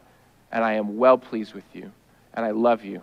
and 0.50 0.64
I 0.64 0.74
am 0.74 0.96
well 0.96 1.16
pleased 1.16 1.54
with 1.54 1.64
you 1.74 1.92
and 2.34 2.44
I 2.44 2.50
love 2.50 2.84
you. 2.84 3.02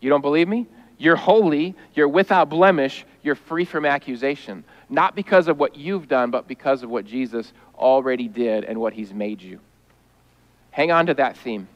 You 0.00 0.10
don't 0.10 0.20
believe 0.20 0.48
me? 0.48 0.66
You're 0.98 1.16
holy, 1.16 1.74
you're 1.94 2.08
without 2.08 2.48
blemish, 2.48 3.04
you're 3.22 3.34
free 3.34 3.64
from 3.64 3.84
accusation. 3.84 4.64
Not 4.88 5.14
because 5.14 5.48
of 5.48 5.58
what 5.58 5.76
you've 5.76 6.08
done, 6.08 6.30
but 6.30 6.48
because 6.48 6.82
of 6.82 6.90
what 6.90 7.04
Jesus 7.04 7.52
already 7.76 8.28
did 8.28 8.64
and 8.64 8.80
what 8.80 8.94
he's 8.94 9.12
made 9.12 9.42
you. 9.42 9.60
Hang 10.70 10.90
on 10.90 11.06
to 11.06 11.14
that 11.14 11.36
theme. 11.36 11.68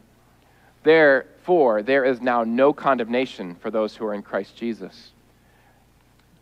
Therefore, 0.82 1.82
there 1.82 2.04
is 2.04 2.20
now 2.20 2.44
no 2.44 2.72
condemnation 2.72 3.56
for 3.56 3.70
those 3.70 3.94
who 3.94 4.06
are 4.06 4.14
in 4.14 4.22
Christ 4.22 4.56
Jesus. 4.56 5.12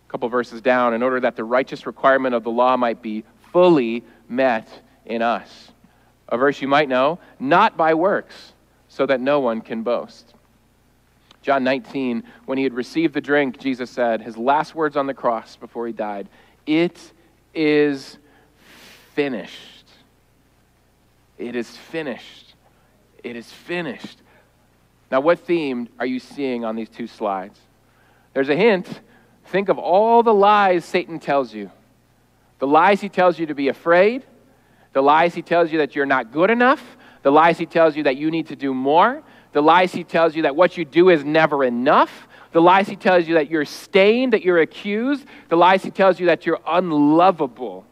A 0.06 0.10
couple 0.10 0.28
verses 0.28 0.60
down, 0.60 0.94
in 0.94 1.02
order 1.02 1.20
that 1.20 1.36
the 1.36 1.44
righteous 1.44 1.86
requirement 1.86 2.34
of 2.34 2.44
the 2.44 2.50
law 2.50 2.76
might 2.76 3.02
be 3.02 3.24
fully 3.52 4.04
met 4.28 4.68
in 5.04 5.22
us. 5.22 5.70
A 6.28 6.36
verse 6.36 6.60
you 6.62 6.68
might 6.68 6.88
know, 6.88 7.18
not 7.40 7.76
by 7.76 7.94
works 7.94 8.52
so 8.88 9.06
that 9.06 9.20
no 9.20 9.40
one 9.40 9.60
can 9.60 9.82
boast. 9.82 10.34
John 11.42 11.64
19, 11.64 12.24
when 12.46 12.58
he 12.58 12.64
had 12.64 12.74
received 12.74 13.14
the 13.14 13.20
drink, 13.20 13.58
Jesus 13.58 13.90
said, 13.90 14.20
his 14.20 14.36
last 14.36 14.74
words 14.74 14.96
on 14.96 15.06
the 15.06 15.14
cross 15.14 15.56
before 15.56 15.86
he 15.86 15.92
died, 15.92 16.28
It 16.66 17.12
is 17.54 18.18
finished. 19.14 19.86
It 21.38 21.54
is 21.54 21.68
finished. 21.76 22.54
It 23.22 23.36
is 23.36 23.50
finished. 23.50 24.18
Now, 25.10 25.20
what 25.20 25.38
theme 25.40 25.88
are 25.98 26.06
you 26.06 26.18
seeing 26.18 26.64
on 26.64 26.76
these 26.76 26.88
two 26.88 27.06
slides? 27.06 27.58
There's 28.34 28.48
a 28.48 28.56
hint. 28.56 29.00
Think 29.46 29.68
of 29.68 29.78
all 29.78 30.22
the 30.22 30.34
lies 30.34 30.84
Satan 30.84 31.18
tells 31.18 31.54
you. 31.54 31.70
The 32.58 32.66
lies 32.66 33.00
he 33.00 33.08
tells 33.08 33.38
you 33.38 33.46
to 33.46 33.54
be 33.54 33.68
afraid, 33.68 34.24
the 34.92 35.02
lies 35.02 35.34
he 35.34 35.42
tells 35.42 35.72
you 35.72 35.78
that 35.78 35.94
you're 35.94 36.06
not 36.06 36.32
good 36.32 36.50
enough, 36.50 36.97
the 37.22 37.32
lies 37.32 37.58
he 37.58 37.66
tells 37.66 37.96
you 37.96 38.04
that 38.04 38.16
you 38.16 38.30
need 38.30 38.48
to 38.48 38.56
do 38.56 38.72
more. 38.72 39.22
The 39.52 39.62
lies 39.62 39.92
he 39.92 40.04
tells 40.04 40.36
you 40.36 40.42
that 40.42 40.54
what 40.54 40.76
you 40.76 40.84
do 40.84 41.08
is 41.08 41.24
never 41.24 41.64
enough. 41.64 42.28
The 42.52 42.60
lies 42.60 42.88
he 42.88 42.96
tells 42.96 43.26
you 43.28 43.34
that 43.34 43.50
you're 43.50 43.64
stained, 43.64 44.32
that 44.32 44.42
you're 44.42 44.60
accused. 44.60 45.26
The 45.48 45.56
lies 45.56 45.82
he 45.82 45.90
tells 45.90 46.18
you 46.20 46.26
that 46.26 46.46
you're 46.46 46.60
unlovable. 46.66 47.84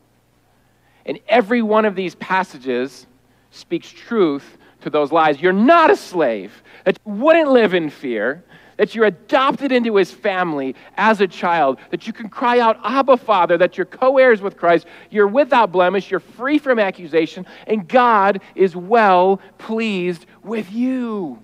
And 1.04 1.18
every 1.28 1.62
one 1.62 1.84
of 1.84 1.94
these 1.94 2.14
passages 2.14 3.06
speaks 3.50 3.90
truth 3.90 4.58
to 4.82 4.90
those 4.90 5.12
lies. 5.12 5.40
You're 5.40 5.52
not 5.52 5.90
a 5.90 5.96
slave, 5.96 6.62
that 6.84 6.98
you 7.04 7.12
wouldn't 7.12 7.50
live 7.50 7.74
in 7.74 7.90
fear, 7.90 8.44
that 8.76 8.94
you're 8.94 9.06
adopted 9.06 9.72
into 9.72 9.96
his 9.96 10.10
family 10.10 10.74
as 10.96 11.20
a 11.20 11.26
child, 11.26 11.78
that 11.90 12.06
you 12.06 12.12
can 12.12 12.28
cry 12.28 12.60
out, 12.60 12.78
Abba, 12.84 13.16
Father, 13.16 13.56
that 13.58 13.76
you're 13.76 13.86
co 13.86 14.18
heirs 14.18 14.42
with 14.42 14.56
Christ, 14.56 14.86
you're 15.10 15.26
without 15.26 15.72
blemish, 15.72 16.10
you're 16.10 16.20
free 16.20 16.58
from 16.58 16.78
accusation, 16.78 17.46
and 17.66 17.88
God 17.88 18.40
is 18.54 18.76
well 18.76 19.40
pleased 19.58 20.26
with 20.42 20.70
you. 20.72 21.42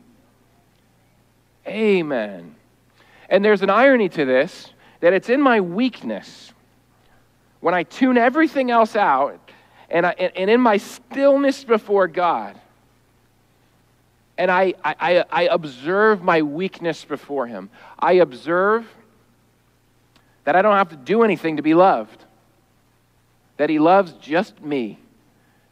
Amen. 1.66 2.54
And 3.28 3.44
there's 3.44 3.62
an 3.62 3.70
irony 3.70 4.08
to 4.10 4.24
this 4.24 4.70
that 5.00 5.12
it's 5.12 5.28
in 5.28 5.40
my 5.40 5.60
weakness 5.60 6.52
when 7.60 7.74
I 7.74 7.82
tune 7.82 8.18
everything 8.18 8.70
else 8.70 8.94
out 8.94 9.38
and, 9.88 10.06
I, 10.06 10.10
and 10.10 10.48
in 10.50 10.60
my 10.60 10.76
stillness 10.76 11.64
before 11.64 12.08
God 12.08 12.60
and 14.38 14.50
I, 14.50 14.74
I, 14.84 15.24
I 15.30 15.42
observe 15.44 16.22
my 16.22 16.42
weakness 16.42 17.04
before 17.04 17.46
Him. 17.46 17.70
I 17.98 18.14
observe 18.14 18.86
that 20.44 20.56
I 20.56 20.62
don't 20.62 20.76
have 20.76 20.88
to 20.90 20.96
do 20.96 21.22
anything 21.22 21.56
to 21.56 21.62
be 21.62 21.74
loved, 21.74 22.24
that 23.56 23.70
He 23.70 23.78
loves 23.78 24.12
just 24.14 24.60
me, 24.62 24.98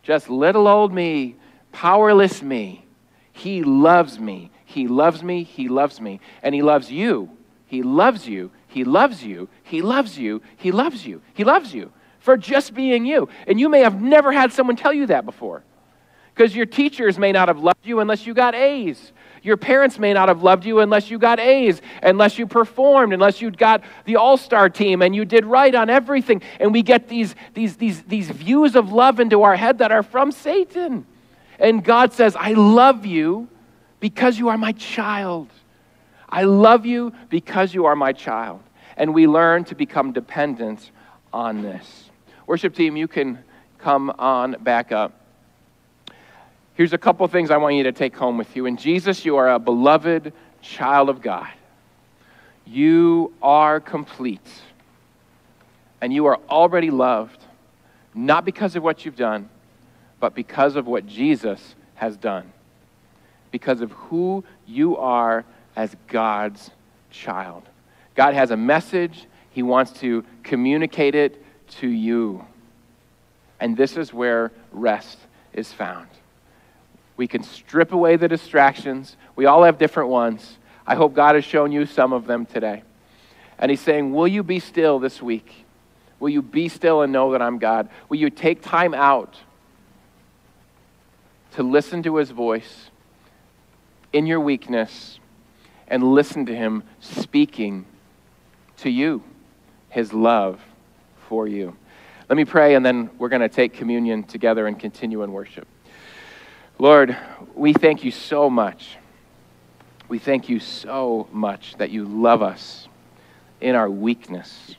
just 0.03 0.29
little 0.29 0.69
old 0.69 0.93
me, 0.93 1.37
powerless 1.73 2.43
me. 2.43 2.85
He 3.33 3.63
loves 3.63 4.19
me. 4.19 4.51
He 4.65 4.87
loves 4.87 5.23
me. 5.23 5.43
He 5.45 5.69
loves 5.69 6.01
me. 6.01 6.21
And 6.43 6.55
He 6.55 6.63
loves 6.63 6.91
you. 6.91 7.31
He 7.67 7.83
loves 7.83 8.29
you. 8.29 8.51
He 8.69 8.85
loves 8.85 9.25
you. 9.25 9.49
He 9.63 9.83
loves 9.83 10.19
you. 10.19 10.43
He 10.57 10.73
loves 10.73 11.07
you. 11.07 11.23
He 11.35 11.45
loves 11.45 11.75
you 11.75 11.93
for 12.19 12.37
just 12.37 12.75
being 12.75 13.07
you. 13.07 13.29
And 13.47 13.59
you 13.59 13.69
may 13.69 13.81
have 13.81 14.01
never 14.01 14.31
had 14.31 14.53
someone 14.53 14.77
tell 14.77 14.93
you 14.93 15.07
that 15.07 15.25
before. 15.25 15.63
Because 16.35 16.55
your 16.55 16.67
teachers 16.67 17.19
may 17.19 17.33
not 17.33 17.49
have 17.49 17.59
loved 17.59 17.85
you 17.85 18.01
unless 18.01 18.27
you 18.27 18.35
got 18.35 18.55
A's. 18.55 19.13
Your 19.43 19.57
parents 19.57 19.99
may 19.99 20.13
not 20.13 20.29
have 20.29 20.43
loved 20.43 20.65
you 20.65 20.81
unless 20.81 21.11
you 21.11 21.19
got 21.19 21.41
A's, 21.41 21.81
unless 22.03 22.39
you 22.39 22.47
performed, 22.47 23.13
unless 23.13 23.41
you 23.41 23.51
got 23.51 23.83
the 24.05 24.17
all 24.17 24.37
star 24.37 24.69
team 24.69 25.01
and 25.01 25.15
you 25.15 25.25
did 25.25 25.47
right 25.47 25.75
on 25.75 25.89
everything. 25.89 26.43
And 26.59 26.73
we 26.73 26.83
get 26.83 27.09
these, 27.09 27.35
these, 27.55 27.77
these, 27.77 28.03
these 28.03 28.31
views 28.31 28.77
of 28.77 28.93
love 28.93 29.19
into 29.19 29.43
our 29.43 29.57
head 29.57 29.79
that 29.79 29.93
are 29.93 30.03
from 30.03 30.31
Satan. 30.31 31.07
And 31.59 31.83
God 31.83 32.13
says, 32.13 32.37
I 32.37 32.53
love 32.53 33.07
you 33.07 33.49
because 33.99 34.39
you 34.39 34.49
are 34.49 34.59
my 34.59 34.73
child. 34.73 35.49
I 36.29 36.45
love 36.45 36.87
you 36.87 37.13
because 37.29 37.75
you 37.75 37.87
are 37.87 37.97
my 37.97 38.13
child. 38.13 38.63
And 38.97 39.15
we 39.15 39.27
learn 39.27 39.65
to 39.65 39.75
become 39.75 40.13
dependent 40.13 40.91
on 41.33 41.63
this. 41.63 42.11
Worship 42.47 42.75
team, 42.75 42.97
you 42.97 43.09
can 43.09 43.39
come 43.79 44.11
on 44.19 44.57
back 44.63 44.93
up. 44.93 45.20
Here's 46.75 46.93
a 46.93 46.99
couple 46.99 47.27
things 47.29 47.51
I 47.51 47.57
want 47.57 47.75
you 47.75 47.83
to 47.85 47.93
take 47.93 48.17
home 48.17 48.39
with 48.39 48.57
you. 48.57 48.67
In 48.67 48.77
Jesus, 48.77 49.25
you 49.25 49.37
are 49.37 49.51
a 49.51 49.59
beloved 49.59 50.33
child 50.63 51.09
of 51.09 51.21
God. 51.21 51.51
You 52.65 53.33
are 53.43 53.81
complete. 53.81 54.49
And 56.01 56.13
you 56.13 56.27
are 56.27 56.39
already 56.49 56.91
loved, 56.91 57.43
not 58.15 58.45
because 58.45 58.77
of 58.77 58.83
what 58.83 59.05
you've 59.05 59.17
done, 59.17 59.51
but 60.19 60.35
because 60.35 60.77
of 60.77 60.87
what 60.87 61.07
Jesus 61.07 61.75
has 61.97 62.17
done. 62.17 62.53
Because 63.51 63.81
of 63.81 63.91
who 63.93 64.45
you 64.67 64.97
are 64.97 65.45
as 65.77 65.95
God's 66.09 66.71
child. 67.11 67.65
God 68.15 68.35
has 68.35 68.51
a 68.51 68.57
message, 68.57 69.27
He 69.51 69.63
wants 69.63 69.93
to 70.01 70.25
communicate 70.43 71.15
it 71.15 71.45
to 71.81 71.89
you. 71.89 72.45
And 73.59 73.77
this 73.77 73.97
is 73.97 74.15
where 74.15 74.53
rest 74.73 75.19
is 75.53 75.73
found. 75.73 76.09
We 77.21 77.29
can 77.29 77.43
strip 77.43 77.93
away 77.93 78.17
the 78.17 78.29
distractions. 78.29 79.15
We 79.37 79.45
all 79.45 79.65
have 79.65 79.77
different 79.77 80.09
ones. 80.09 80.57
I 80.87 80.95
hope 80.95 81.13
God 81.13 81.35
has 81.35 81.45
shown 81.45 81.71
you 81.71 81.85
some 81.85 82.15
of 82.15 82.27
them 82.27 82.47
today. 82.47 82.83
And 83.59 83.71
He's 83.71 83.83
saying, 83.83 84.15
Will 84.15 84.27
you 84.27 84.43
be 84.43 84.59
still 84.59 84.99
this 84.99 85.21
week? 85.21 85.67
Will 86.19 86.31
you 86.31 86.41
be 86.41 86.71
still 86.71 87.03
and 87.03 87.13
know 87.13 87.33
that 87.33 87.43
I'm 87.43 87.59
God? 87.59 87.91
Will 88.09 88.17
you 88.17 88.31
take 88.31 88.63
time 88.63 88.95
out 88.95 89.37
to 91.57 91.63
listen 91.63 92.03
to 92.05 92.17
His 92.17 92.31
voice 92.31 92.89
in 94.15 94.25
your 94.25 94.41
weakness 94.41 95.21
and 95.89 96.03
listen 96.03 96.47
to 96.47 96.57
Him 96.57 96.85
speaking 97.01 97.85
to 98.79 98.89
you, 98.89 99.23
His 99.91 100.15
love 100.15 100.59
for 101.29 101.47
you? 101.47 101.77
Let 102.31 102.39
me 102.39 102.47
pray, 102.47 102.77
and 102.77 102.87
then 102.87 103.11
we're 103.19 103.29
going 103.29 103.43
to 103.43 103.51
take 103.51 103.75
communion 103.75 104.23
together 104.23 104.67
and 104.67 104.81
continue 104.81 105.23
in 105.23 105.33
worship. 105.33 105.69
Lord, 106.81 107.15
we 107.55 107.75
thank 107.75 108.05
you 108.05 108.11
so 108.11 108.49
much. 108.49 108.97
We 110.09 110.19
thank 110.19 110.49
you 110.49 110.59
so 110.59 111.29
much 111.31 111.75
that 111.77 111.91
you 111.91 112.07
love 112.07 112.41
us 112.41 112.89
in 113.61 113.77
our 113.77 113.91
weakness. 113.91 114.77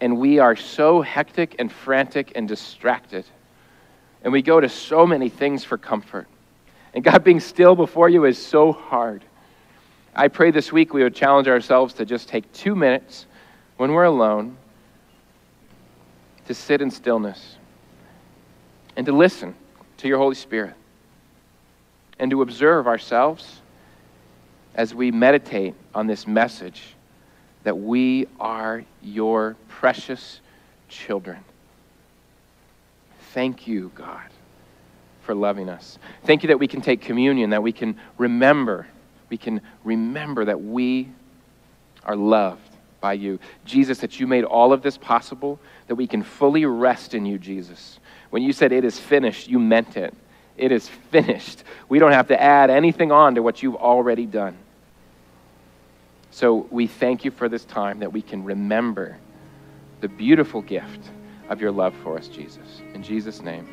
And 0.00 0.16
we 0.16 0.38
are 0.38 0.56
so 0.56 1.02
hectic 1.02 1.56
and 1.58 1.70
frantic 1.70 2.32
and 2.34 2.48
distracted. 2.48 3.26
And 4.24 4.32
we 4.32 4.40
go 4.40 4.58
to 4.58 4.70
so 4.70 5.06
many 5.06 5.28
things 5.28 5.64
for 5.64 5.76
comfort. 5.76 6.26
And 6.94 7.04
God, 7.04 7.22
being 7.22 7.40
still 7.40 7.76
before 7.76 8.08
you 8.08 8.24
is 8.24 8.38
so 8.42 8.72
hard. 8.72 9.26
I 10.16 10.28
pray 10.28 10.50
this 10.50 10.72
week 10.72 10.94
we 10.94 11.02
would 11.02 11.14
challenge 11.14 11.46
ourselves 11.46 11.92
to 11.94 12.06
just 12.06 12.26
take 12.26 12.50
two 12.54 12.74
minutes 12.74 13.26
when 13.76 13.92
we're 13.92 14.04
alone 14.04 14.56
to 16.46 16.54
sit 16.54 16.80
in 16.80 16.90
stillness 16.90 17.58
and 18.96 19.04
to 19.04 19.12
listen 19.12 19.54
to 19.98 20.08
your 20.08 20.18
Holy 20.18 20.34
Spirit 20.34 20.74
and 22.18 22.30
to 22.30 22.42
observe 22.42 22.86
ourselves 22.86 23.60
as 24.74 24.94
we 24.94 25.10
meditate 25.10 25.74
on 25.94 26.06
this 26.06 26.26
message 26.26 26.94
that 27.64 27.76
we 27.76 28.26
are 28.40 28.84
your 29.02 29.56
precious 29.68 30.40
children. 30.88 31.38
Thank 33.32 33.66
you, 33.66 33.90
God, 33.94 34.30
for 35.22 35.34
loving 35.34 35.68
us. 35.68 35.98
Thank 36.24 36.42
you 36.42 36.48
that 36.48 36.58
we 36.58 36.68
can 36.68 36.80
take 36.80 37.00
communion, 37.00 37.50
that 37.50 37.62
we 37.62 37.72
can 37.72 37.98
remember, 38.16 38.86
we 39.28 39.36
can 39.36 39.60
remember 39.84 40.44
that 40.44 40.60
we 40.60 41.08
are 42.04 42.16
loved 42.16 42.76
by 43.00 43.12
you. 43.12 43.38
Jesus, 43.64 43.98
that 43.98 44.18
you 44.18 44.26
made 44.26 44.44
all 44.44 44.72
of 44.72 44.82
this 44.82 44.96
possible, 44.96 45.60
that 45.88 45.94
we 45.94 46.06
can 46.06 46.22
fully 46.22 46.64
rest 46.64 47.14
in 47.14 47.26
you, 47.26 47.38
Jesus. 47.38 47.98
When 48.30 48.42
you 48.42 48.52
said 48.52 48.72
it 48.72 48.84
is 48.84 48.98
finished, 48.98 49.48
you 49.48 49.58
meant 49.58 49.96
it. 49.96 50.14
It 50.56 50.72
is 50.72 50.88
finished. 50.88 51.62
We 51.88 51.98
don't 51.98 52.12
have 52.12 52.28
to 52.28 52.40
add 52.40 52.70
anything 52.70 53.12
on 53.12 53.36
to 53.36 53.42
what 53.42 53.62
you've 53.62 53.76
already 53.76 54.26
done. 54.26 54.56
So 56.30 56.66
we 56.70 56.86
thank 56.86 57.24
you 57.24 57.30
for 57.30 57.48
this 57.48 57.64
time 57.64 58.00
that 58.00 58.12
we 58.12 58.22
can 58.22 58.44
remember 58.44 59.16
the 60.00 60.08
beautiful 60.08 60.62
gift 60.62 61.10
of 61.48 61.60
your 61.60 61.72
love 61.72 61.94
for 62.02 62.18
us, 62.18 62.28
Jesus. 62.28 62.82
In 62.94 63.02
Jesus' 63.02 63.40
name, 63.40 63.66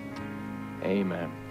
amen. 0.84 1.45